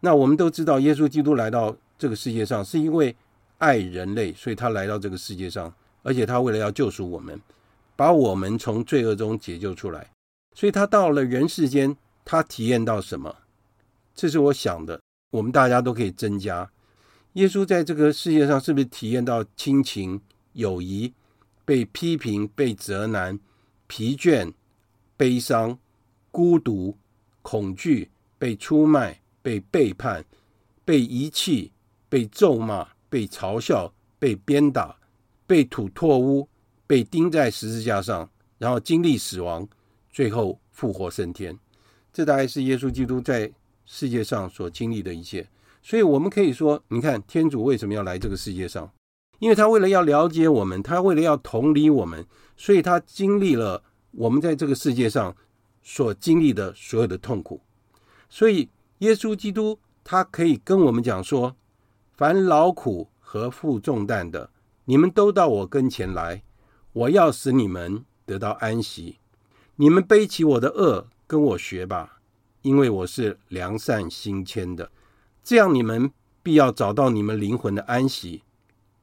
[0.00, 3.14] 那我们都知道，耶稣基督来到这个世界上，是因为
[3.58, 7.40] 爱人类，所以他来到这个世界上，而且他为了要救赎我们，
[7.96, 10.10] 把我们从罪恶中解救出来，
[10.54, 13.34] 所以他到了人世间，他体验到什么？
[14.14, 15.00] 这是我想的，
[15.30, 16.70] 我们大家都可以增加。
[17.34, 20.20] 耶稣在这个世界上是不是体验到亲情、
[20.56, 21.12] 友谊、
[21.64, 23.38] 被批评、被责难、
[23.86, 24.52] 疲倦、
[25.16, 25.78] 悲伤、
[26.30, 26.96] 孤独、
[27.42, 30.24] 恐惧、被出卖、被背叛、
[30.84, 31.70] 被遗弃、
[32.08, 34.96] 被咒骂、被嘲笑、被鞭打、
[35.46, 36.48] 被吐唾污、
[36.86, 38.28] 被钉在十字架上，
[38.58, 39.68] 然后经历死亡，
[40.10, 41.58] 最后复活升天。
[42.12, 43.52] 这大概是耶稣基督在
[43.84, 45.46] 世界上所经历的一切。
[45.82, 48.90] 所以，我们可以说，你看，天主为什么要来这个世界上？
[49.38, 52.26] 因为他为了要了解我们，他为了要同理我们，
[52.56, 53.82] 所以他经历了
[54.12, 55.36] 我们在这个世界上
[55.82, 57.60] 所经历的所有的痛苦。
[58.28, 61.54] 所以，耶稣基督他可以跟我们讲说
[62.16, 64.50] ：“凡劳苦和负重担的，
[64.86, 66.42] 你们都到我跟前来，
[66.92, 69.18] 我要使你们得到安息。
[69.76, 72.20] 你们背起我的轭，跟我学吧，
[72.62, 74.90] 因为我是良善心谦的，
[75.44, 76.10] 这样你们
[76.42, 78.42] 必要找到你们灵魂的安息。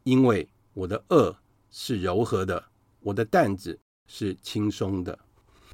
[0.03, 1.35] 因为我的轭
[1.71, 2.63] 是柔和的，
[2.99, 5.17] 我的担子是轻松的。”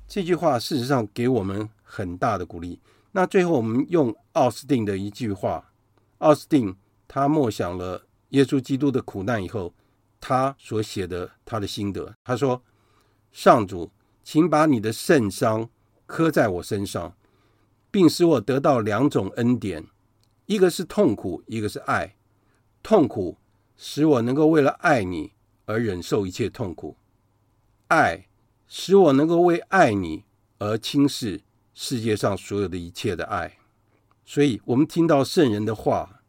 [0.08, 2.80] 这句话事实上给我们很大的鼓励。
[3.12, 5.72] 那最后，我们用奥斯定的一句话，
[6.20, 6.76] 奥斯定
[7.08, 9.74] 他默想了耶稣基督的苦难以后，
[10.20, 12.16] 他所写的他的心得。
[12.24, 12.64] 他说
[13.32, 13.92] ：“上主，
[14.24, 15.70] 请把你的圣伤
[16.06, 17.16] 刻在我身上，
[17.90, 19.88] 并使我得到两种恩典，
[20.46, 22.16] 一个是痛苦，一个是爱。
[22.84, 23.38] 痛苦
[23.82, 25.32] 使我能够为了爱你
[25.66, 26.98] 而忍受一切痛苦；
[27.88, 28.28] 爱
[28.68, 30.26] 使我能够为爱你
[30.58, 31.42] 而轻视。”
[31.82, 33.58] 世界上所有的一切的爱，
[34.26, 36.22] 所以我们听到圣人的话，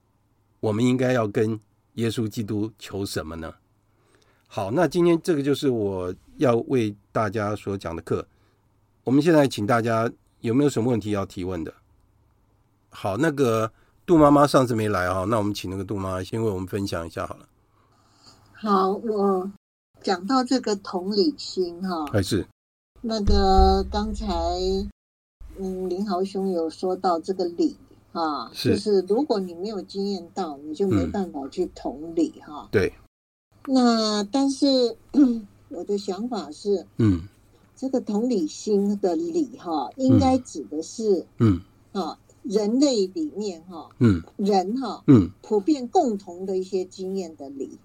[0.60, 1.58] 我们应该要跟
[1.94, 3.52] 耶稣基督求什么呢？
[4.46, 8.28] 好，那今天这个就是我要为大家所讲的课。
[9.02, 11.74] 我们现在请大家有没有什么问题要提问的？
[12.90, 13.72] 好，那个
[14.10, 17.46] 杜妈妈上次没来啊，那我们请那个杜妈妈先为我们分享一下好了。
[18.52, 19.48] 好，我
[20.02, 22.44] 讲到这个同理心哈，还是
[23.02, 24.26] 那个刚才。
[25.58, 27.76] 嗯，林豪兄有说到这个理
[28.10, 32.68] 啊，是就是如果你没有经验到，你就没办法去同理哈、嗯。
[32.72, 32.92] 对。
[33.68, 34.96] 那但是
[35.70, 37.28] 我的想法是，嗯，
[37.76, 41.60] 这个同理心的理哈，应该指的是，嗯
[41.92, 42.18] 啊，
[42.50, 47.78] 人类里面哈，嗯，人哈，嗯，普遍共同的一些经验的理，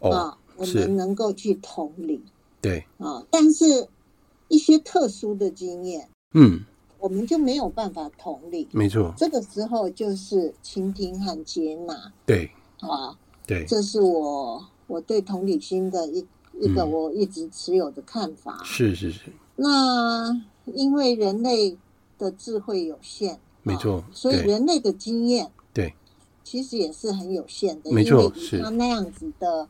[0.00, 2.20] 哦、啊，我们能够去同理。
[2.60, 2.84] 对。
[2.98, 3.88] 啊，但是
[4.48, 6.60] 一些特殊的经验，嗯。
[6.98, 9.14] 我们就没有办法同理，没错。
[9.16, 12.50] 这个时候就是倾听和接纳，对，
[12.80, 13.16] 啊，
[13.46, 16.22] 对，这是我我对同理心的一
[16.60, 18.58] 一个我一直持有的看法。
[18.60, 19.32] 嗯、是是是。
[19.56, 21.74] 那因为人类
[22.18, 25.94] 的智慧有限，没错，所以人类的经验，对，
[26.44, 29.68] 其实也是很有限的，没错，是他那样子的。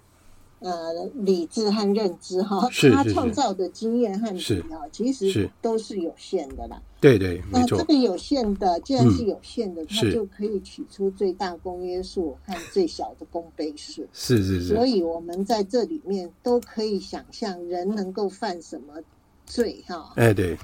[0.62, 6.82] 呃，理智和认知哈，他创造的经验和理啊，其实都是有限的啦。
[7.00, 7.78] 对对，没错。
[7.78, 14.06] 那这个有限的，既然是有限的，它就可以取出最大公约数和最小的公倍数。
[14.12, 14.74] 是是是。
[14.74, 19.02] 所以我们在这里面都可以想象人能够犯什么
[19.46, 20.12] 罪哈。
[20.16, 20.58] 哎，对。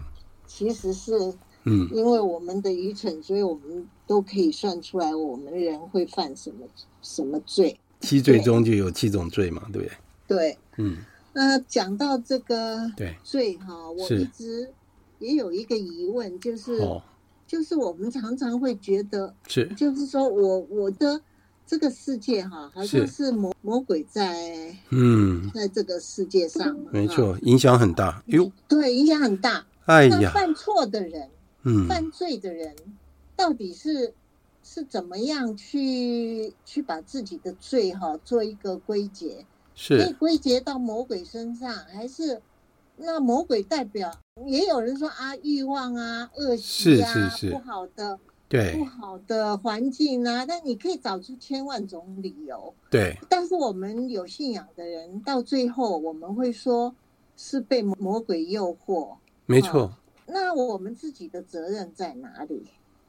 [0.46, 1.32] 其实是，
[1.66, 6.66] 嗯，因为我们的愚蠢，所以我们都可以算出来，我们人会犯什么
[7.02, 7.78] 什么罪。
[8.00, 9.96] 七罪中就有七种罪嘛，对不对？
[10.28, 10.96] 对，嗯。
[11.32, 14.72] 那讲到这个对罪哈，我一直
[15.18, 17.02] 也有一个疑问，就是，哦，
[17.46, 21.20] 就是我们常常会觉得，是，就是说我我的
[21.66, 28.22] 这个世界哈，好像是魔魔鬼在，嗯，在这个世界上，没错，影响很大。
[28.28, 29.66] 哟，对，影响很大。
[29.84, 31.28] 哎呀，犯错的人，
[31.66, 32.74] 嗯，犯罪的人，
[33.36, 34.14] 到底是？
[34.68, 39.46] 是怎么样去去把自己的罪哈做一个归结？
[39.76, 42.42] 是可以归结到魔鬼身上，还是
[42.96, 44.10] 那魔鬼代表？
[44.44, 50.44] 也有人说啊，欲望啊，恶习啊，是是是不好的，对，不好的环境啊。
[50.44, 53.16] 但你可以找出千万种理由，对。
[53.28, 56.92] 但是我们有信仰的人，到最后我们会说
[57.36, 59.14] 是被魔鬼诱惑，
[59.46, 59.82] 没错。
[59.82, 62.66] 啊，那我们自己的责任在哪里？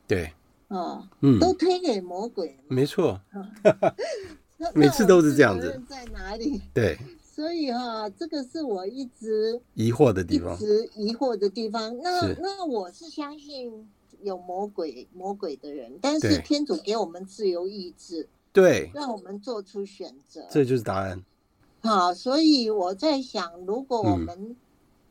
[0.07, 0.31] 对。
[0.69, 3.21] 哦，嗯，都推给魔鬼，没错，
[4.75, 5.67] 每次都是这样子。
[5.67, 6.61] 责任在哪里？
[6.73, 11.97] 对，所以哈，这个是我一直疑惑的地方，一直疑惑的地方。
[11.99, 13.87] 那那我是相信
[14.21, 21.23] 有魔鬼，魔鬼的人，但是天主给我们自由意志，对，让我们做出选择，这就是答案。
[21.79, 24.55] 好，所以我在想，如果我们、嗯、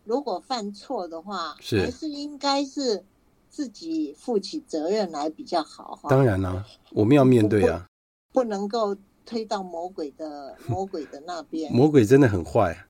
[0.07, 3.05] 如果犯错的话，是还是应该是
[3.51, 6.09] 自己负起责任来比较好哈。
[6.09, 7.87] 当然啦、啊，我们要面对啊，
[8.33, 11.73] 不，不能够推到魔鬼的魔鬼的那边。
[11.73, 12.87] 魔鬼真的很坏。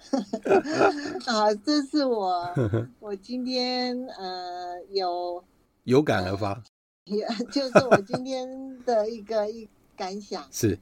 [1.26, 2.48] 啊，这是我
[2.98, 5.42] 我今天呃有
[5.84, 6.62] 有感而发，
[7.04, 10.78] 也就是我今天的一个一感想是。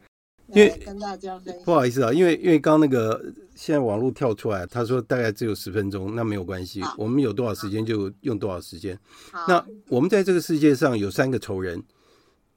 [0.48, 3.22] 因为跟大家分享，不好意思啊，因为因为刚刚那个
[3.54, 8.98] 现在网络跳出来，他说大概只有十分钟，那没有关系，我们有多少时间就用多少时间。
[9.46, 11.82] 那我们在这个世界上有三个仇人，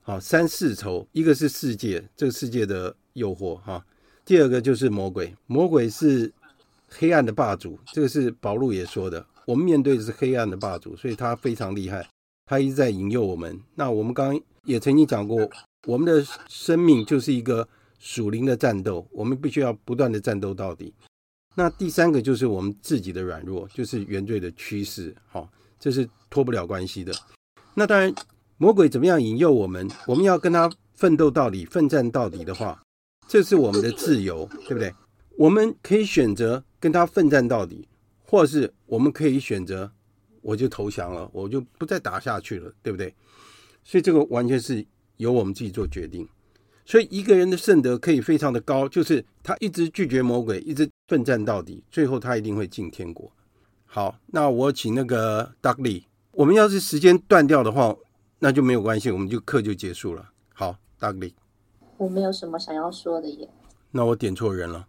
[0.03, 3.85] 好，三世仇，一个是世界，这个世界的诱惑哈，
[4.23, 6.31] 第二个就是魔鬼，魔鬼是
[6.87, 12.07] 黑暗的霸主，这个是保禄也说的，我们面对的是黑暗的霸主，所以他非常厉害，
[12.45, 13.59] 他一直在引诱我们。
[13.75, 15.49] 那我们刚刚也曾经讲过，
[15.87, 17.67] 我们的生命就是一个。
[18.04, 20.91] 属灵的战斗，我们必须要不断的战斗到底。
[21.54, 25.47] 那第三个就是我们自己的软弱，就是原罪的趋势，好，
[25.80, 27.14] 这是脱不了关系的。
[27.76, 28.12] 那当然，
[28.58, 29.88] 魔鬼怎么样引诱我们？
[30.08, 32.82] 我们要跟他奋斗到底，奋战到底的话，
[33.28, 34.91] 这是我们的自由，对不对？
[35.38, 37.88] 我们可以选择跟他奋战到底，
[38.24, 39.91] 或是我们可以选择
[40.41, 43.14] 我就投降了，我就不再打下去了，对不对？
[43.84, 44.84] 所以这个完全是
[45.18, 46.28] 由我们自己做决定。
[46.91, 53.31] 所以一个人的圣德可以非常的高，就是他一直拒绝魔鬼，一直奋战到底，最后他一定会进天国。
[53.85, 57.95] 好，那我请那个 Dudley，我们要是时间断掉的话，
[58.39, 60.31] 那就没有关系，我们就课就结束了。
[60.53, 61.31] 好，Dudley，
[61.95, 63.47] 我没有什么想要说的耶。
[63.91, 64.85] 那我点错人了。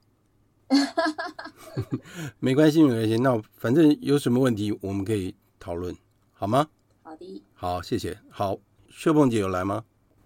[2.40, 3.16] 没关系，没关系。
[3.18, 5.94] 那反正有什么问题我们可以讨论，
[6.32, 6.66] 好吗？
[7.04, 7.42] 好的。
[7.54, 8.18] 好，谢谢。
[8.28, 9.84] 好，秀凤姐有来吗？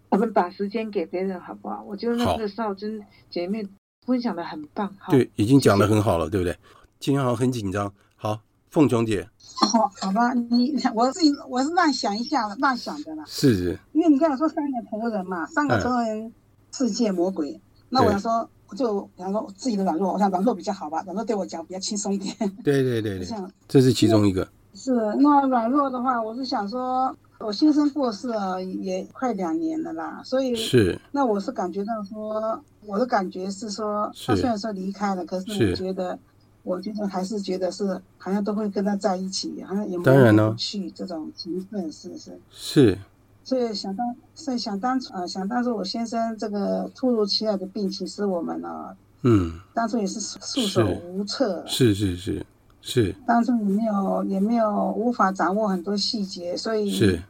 [0.09, 1.83] 我们把时间给别人好不好？
[1.87, 3.67] 我觉得那个少珍姐妹
[4.07, 6.57] 分享的很棒，好，对，已经讲的很好了，对不对？
[7.01, 7.93] 今天好像很紧张。
[8.15, 8.39] 好，
[8.71, 9.29] 凤琼姐，
[9.61, 13.25] 好，好吧，你我自己我是乱想一下，乱想的啦。
[13.27, 13.79] 是是。
[13.93, 16.33] 因为你刚才说三个同人嘛，三个同人，
[16.73, 17.61] 世界魔鬼。
[17.89, 22.35] 那我想说，我就比方说自己的软弱，我想软弱比较好吧，软弱对我讲比较轻松一点。
[22.63, 23.29] 对对对 对，
[23.69, 24.49] 这是其中一个。
[24.73, 27.15] 是，那软弱的话，我是想说。
[27.39, 36.19] 我先生过世了，也快两年了啦，所以是那我是感觉到说，我的感觉是说，他虽然说离开了，可是我觉得，
[36.63, 42.41] 我觉得还是觉得是好像都会跟他在一起，好像也没有去这种情分，是不是？
[42.51, 42.99] 是。
[43.45, 51.63] 所以想当，所以想当初啊，想当初我先生这个突如其来的病，其实我们呢，嗯，当初也是束手无策。
[51.67, 52.46] 是是是。
[52.87, 57.21] 是，当初也没有，也没有无法掌握很多细节，所以是。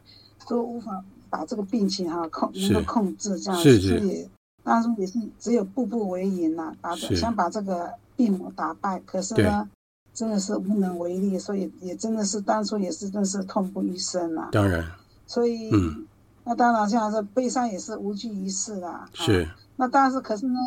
[0.47, 3.61] 都无法把这个病情哈控能够控制这样。
[3.61, 4.29] 子，所以
[4.63, 9.67] 当初也是只有步步为营呐，把想把这个病魔打败，可是呢，
[10.13, 14.47] 真的是无能为力，所以也真的是当初也是真是痛不欲生呐。
[14.53, 14.85] 当然，
[15.25, 16.05] 所以嗯，
[16.45, 19.09] 那当然像是悲伤也是无济于事啦。
[19.11, 20.59] 是，啊、那但是可是呢，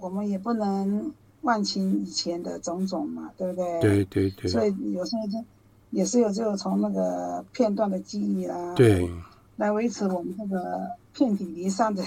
[0.00, 1.10] 我们也不能。
[1.42, 3.80] 忘情以前的种种嘛，对不对？
[3.80, 4.50] 对对对。
[4.50, 5.44] 所以有时候就
[5.90, 9.08] 也是有这种从那个片段的记忆啦，对，
[9.56, 12.04] 来维持我们这个遍体鳞伤的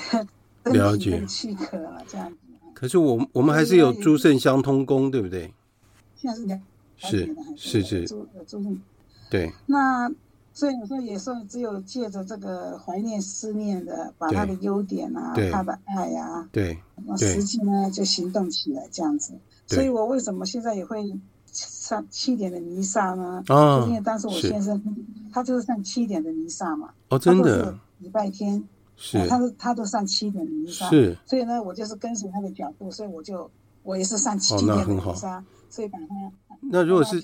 [0.66, 2.38] 了解躯壳了这样子。
[2.74, 5.54] 可是我我们还是有诸圣相通功，对不对？
[6.16, 6.60] 现在是两
[7.56, 8.82] 是是是诸诸圣
[9.30, 9.52] 对。
[9.66, 10.12] 那。
[10.54, 19.34] 所以有时候也是只有借着这个怀念、思念的，把他的优点啊，他的爱呀，对，那实际呢就行动起来这样子。
[19.68, 23.42] 所以我为什么现在也会上七点的弥撒呢？
[23.48, 24.82] 啊，因为当时我先生
[25.32, 26.90] 他就是上七点的弥撒嘛。
[27.10, 27.74] 哦，真的。
[28.00, 28.62] 礼拜天
[28.98, 31.18] 是，他都他都上七点的弥撒，是。
[31.26, 33.50] 所以呢，我就是跟随他的脚步，所以我就
[33.84, 36.06] 我也是上七点的弥撒，所以把他。
[36.70, 37.20] 那如果是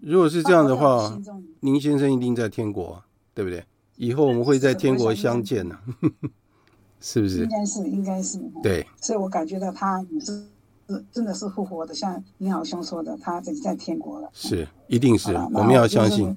[0.00, 1.16] 如果是这样的话，
[1.60, 3.02] 您先生一定在天国，
[3.32, 3.64] 对不对？
[3.96, 5.76] 以后我们会在天国相见呢，
[7.00, 7.42] 是不是？
[7.42, 8.38] 应该是，应该是。
[8.62, 10.46] 对，所以我感觉到他是
[10.88, 14.28] 是真的是复活的，像你好兄说的，他已经在天国了。
[14.32, 16.36] 是，一定是，我们要相信。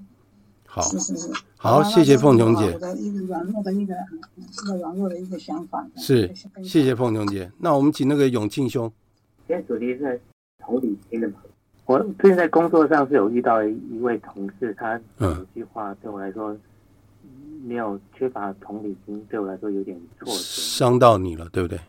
[0.65, 1.31] 好，是是是。
[1.57, 2.71] 好，谢谢凤琼姐。
[2.71, 3.93] 我的一个软弱的一个
[4.37, 5.87] 一个软弱的一个想法。
[5.97, 7.51] 是，谢谢凤琼姐。
[7.59, 8.91] 那我们请那个永庆兄。
[9.47, 10.19] 今天主题是
[10.59, 11.35] 同理心的嘛。
[11.85, 16.55] 我最近在工作上是有遇到一位同事，他有句话对我来说
[17.63, 21.79] 没有缺乏同理心，对我来说有点挫折，伤到你了，对不对？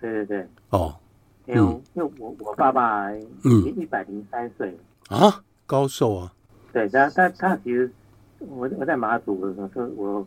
[0.00, 0.46] 对对对。
[0.70, 0.94] 哦，
[1.46, 1.60] 因为
[1.94, 4.76] 因为我我爸爸已经一百零三岁
[5.08, 6.32] 啊，高寿啊。
[6.72, 7.90] 对，他他他其实
[8.38, 10.26] 我我在马祖的时候，我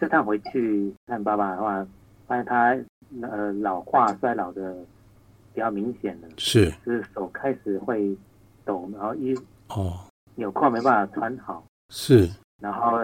[0.00, 1.86] 这趟回去看爸爸的话，
[2.26, 2.76] 发现他
[3.20, 4.74] 呃老化衰老的
[5.54, 8.16] 比较明显了，是，就是手开始会
[8.68, 9.34] 抖，然后衣
[9.68, 9.98] 哦。
[10.34, 12.28] 纽扣没办法穿好，是，
[12.60, 12.98] 然后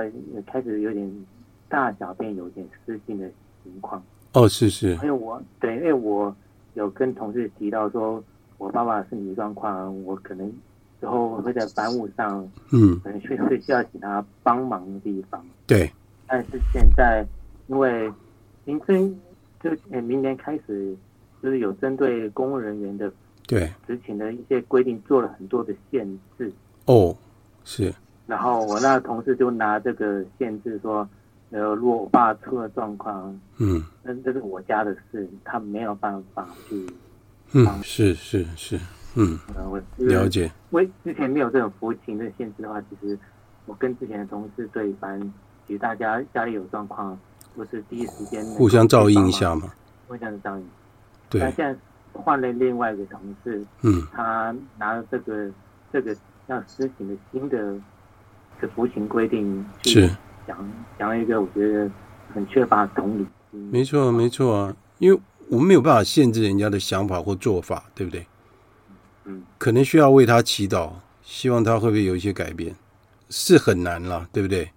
[0.47, 1.27] 开始有点
[1.69, 3.29] 大小便有点失禁的
[3.65, 4.01] 情况。
[4.35, 6.33] 哦，是是，因为我对，因为我
[6.75, 8.23] 有跟同事提到说，
[8.59, 10.53] 我爸爸身体状况，我可能
[11.01, 15.45] 之后会在班务上，嗯，可能需会需要请他帮忙的地方。
[15.67, 15.91] 对，
[16.29, 17.27] 但是现在
[17.67, 18.13] 因为
[18.65, 19.13] 明天
[19.61, 19.71] 就
[20.03, 20.97] 明年开始，
[21.43, 23.13] 就是有针对公务人员的
[23.47, 26.07] 对执勤的一些规定做了很多的限
[26.39, 26.53] 制。
[26.87, 27.17] 哦，
[27.65, 27.93] 是。
[28.27, 31.09] 然后我那个同事就拿这个限制说。
[31.51, 36.85] 呃，如果我爸出了状况，嗯，那这是我家的事，他没有办法去。
[37.53, 38.77] 嗯，是是是，
[39.15, 40.47] 嗯，呃，我了解。
[40.47, 43.17] 因为之前没有这种服勤的限制的话，其实
[43.67, 45.21] 我跟之前的同事对班，
[45.69, 47.17] 其实大家家里有状况，
[47.55, 49.73] 不是第一时间互相照应一下嘛，
[50.09, 50.67] 互相照应。
[51.31, 51.41] 对。
[51.41, 51.79] 那现在
[52.15, 55.51] 换了另外一个同事，嗯，他拿了这个
[55.93, 57.75] 这个要施行的新的
[58.61, 60.11] 的服刑规定是。
[60.47, 61.91] 讲讲一个，我觉得
[62.35, 63.59] 很缺乏同理心。
[63.73, 68.27] 没错，没错啊，因为我们没有办法限制人家的想法或做法，对不对？
[69.25, 70.91] 嗯，可能需要为他祈祷，
[71.23, 72.75] 希望他会不会有一些改变，
[73.31, 74.71] 是很难了，对不对？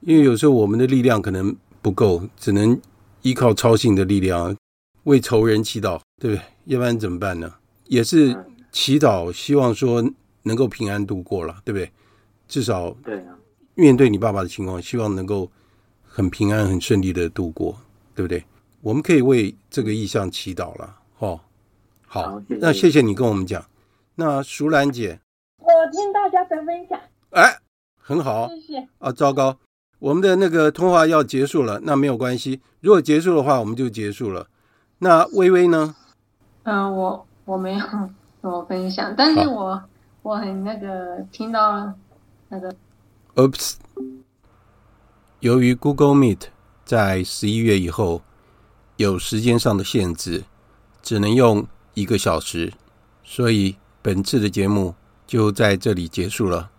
[0.00, 2.80] 因为有时候我们的力量可能不够，只能
[3.20, 4.56] 依靠超性的力量
[5.08, 6.42] 为仇人祈祷，对不对？
[6.66, 7.54] 要不然怎么办呢？
[7.86, 8.36] 也是
[8.70, 10.04] 祈祷，希望说
[10.42, 11.90] 能够平安度过了，对不对？
[12.46, 13.34] 至少对啊。
[13.74, 15.50] 面对你爸爸的情况，希望能够
[16.02, 17.74] 很平安、很顺利的度过，
[18.14, 18.44] 对不对？
[18.82, 21.40] 我们可以为这个意向祈祷了，哦。
[22.06, 23.64] 好，好谢谢，那谢谢你跟我们讲。
[24.16, 25.18] 那淑兰姐，
[25.58, 27.00] 我听大家的分享，
[27.30, 27.58] 哎，
[27.96, 28.88] 很好，谢谢。
[28.98, 29.58] 啊，糟糕，
[30.00, 32.60] 我们的那个通话要结束了，那没有关系。
[32.80, 34.46] 如果结束的话，我们就结束了。
[34.98, 35.94] 那微微呢？
[36.64, 37.86] 嗯、呃，我我没有
[38.42, 39.82] 怎么分享，但是我
[40.22, 41.92] 我很那个听到
[42.48, 42.74] 那个。
[43.36, 43.74] Oops！
[45.40, 46.46] 由于 Google Meet
[46.84, 48.22] 在十一月以后
[48.96, 50.42] 有时间上的限制，
[51.00, 52.72] 只能用一个小时，
[53.22, 54.96] 所以本次的节目
[55.26, 56.70] 就在这里结束了。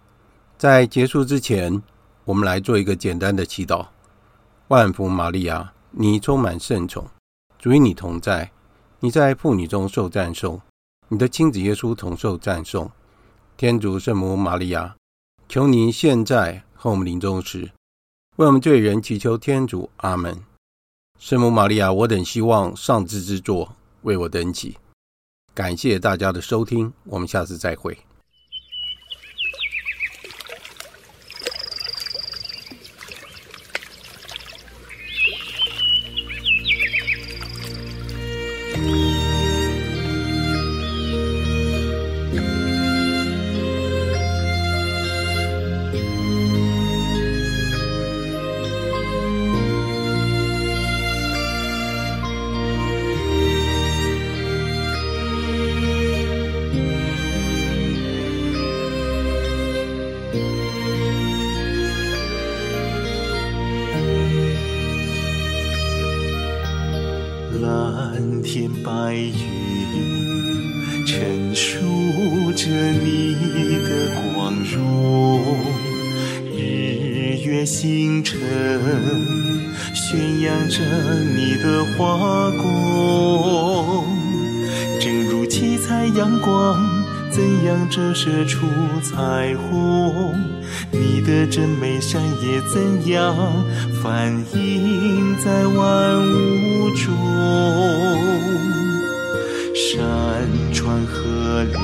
[0.57, 1.81] 在结束之前，
[2.25, 3.87] 我们来做一个简单的祈祷：
[4.67, 7.07] 万福玛利亚，你充满圣宠，
[7.61, 8.53] 主与你同在，
[9.01, 10.61] 你在妇女中受赞颂，
[11.09, 12.89] 你的亲子耶稣同受赞颂。
[13.57, 14.95] 天主圣母玛利亚。
[15.49, 17.71] 求您现在和我们临终时，
[18.37, 19.89] 为我们罪人祈求天主。
[19.97, 20.41] 阿门。
[21.19, 24.77] 圣母玛利亚，我等希望上智之作为我等祈。
[25.53, 27.97] 感谢大家的收听，我们下次再会。
[93.09, 93.35] 样
[94.01, 97.07] 反映在万物中？
[99.75, 99.87] 山
[100.73, 101.79] 川河流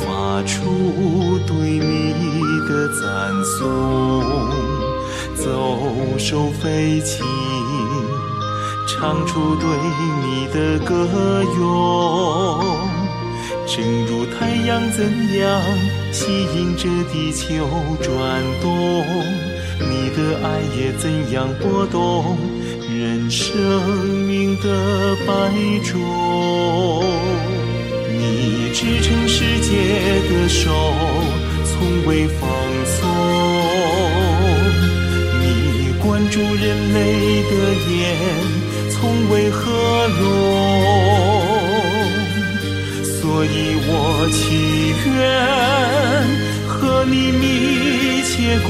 [0.00, 3.04] 发出对你的赞
[3.44, 3.64] 颂，
[5.34, 5.78] 奏
[6.18, 7.24] 手飞禽
[8.86, 9.66] 唱出对
[10.22, 11.08] 你的歌
[11.58, 11.58] 咏。
[13.66, 14.98] 正如太阳怎
[15.38, 15.44] 样
[16.12, 17.66] 吸引着地球
[18.02, 19.04] 转动，
[20.26, 22.36] 的爱也怎样拨动
[22.90, 23.46] 人生
[24.26, 25.32] 命的百
[25.84, 25.94] 种。
[28.10, 29.70] 你支撑世界
[30.28, 30.72] 的手
[31.64, 32.48] 从未放
[32.84, 32.98] 松，
[35.40, 35.44] 你
[36.02, 37.52] 关注人类的
[37.92, 37.94] 眼
[38.90, 39.62] 从未合
[40.08, 40.20] 拢。
[43.04, 43.90] 所以我
[44.32, 44.36] 祈
[45.06, 45.14] 愿
[46.66, 48.68] 和你密切共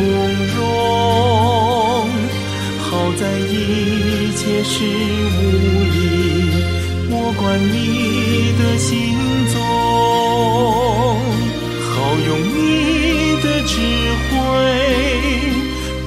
[3.68, 5.42] 一切事物
[5.90, 5.98] 里，
[7.10, 7.74] 我管你
[8.56, 8.94] 的行
[9.52, 9.54] 踪，
[11.82, 11.94] 好
[12.28, 12.56] 用你
[13.42, 13.74] 的智
[14.30, 14.34] 慧，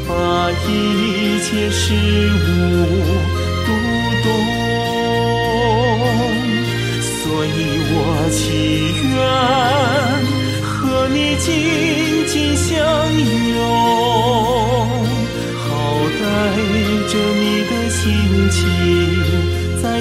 [0.07, 0.11] 把
[0.67, 0.69] 一
[1.43, 1.83] 切事
[2.47, 2.47] 物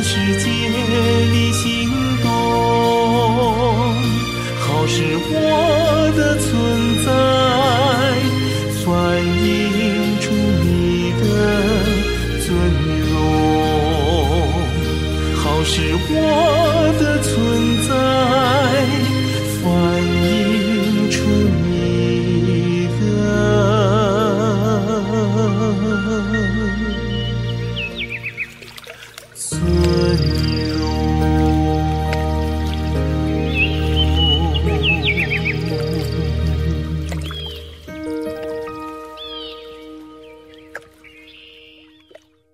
[0.02, 0.46] 世界
[1.32, 1.90] 里行
[2.22, 2.26] 动，
[4.60, 5.32] 好使我
[6.16, 6.48] 的存
[7.04, 7.06] 在
[8.84, 8.86] 反
[9.44, 10.24] 映出
[10.62, 11.24] 你的
[12.46, 12.46] 尊
[13.10, 13.16] 荣，
[15.36, 15.74] 好使
[16.10, 16.12] 我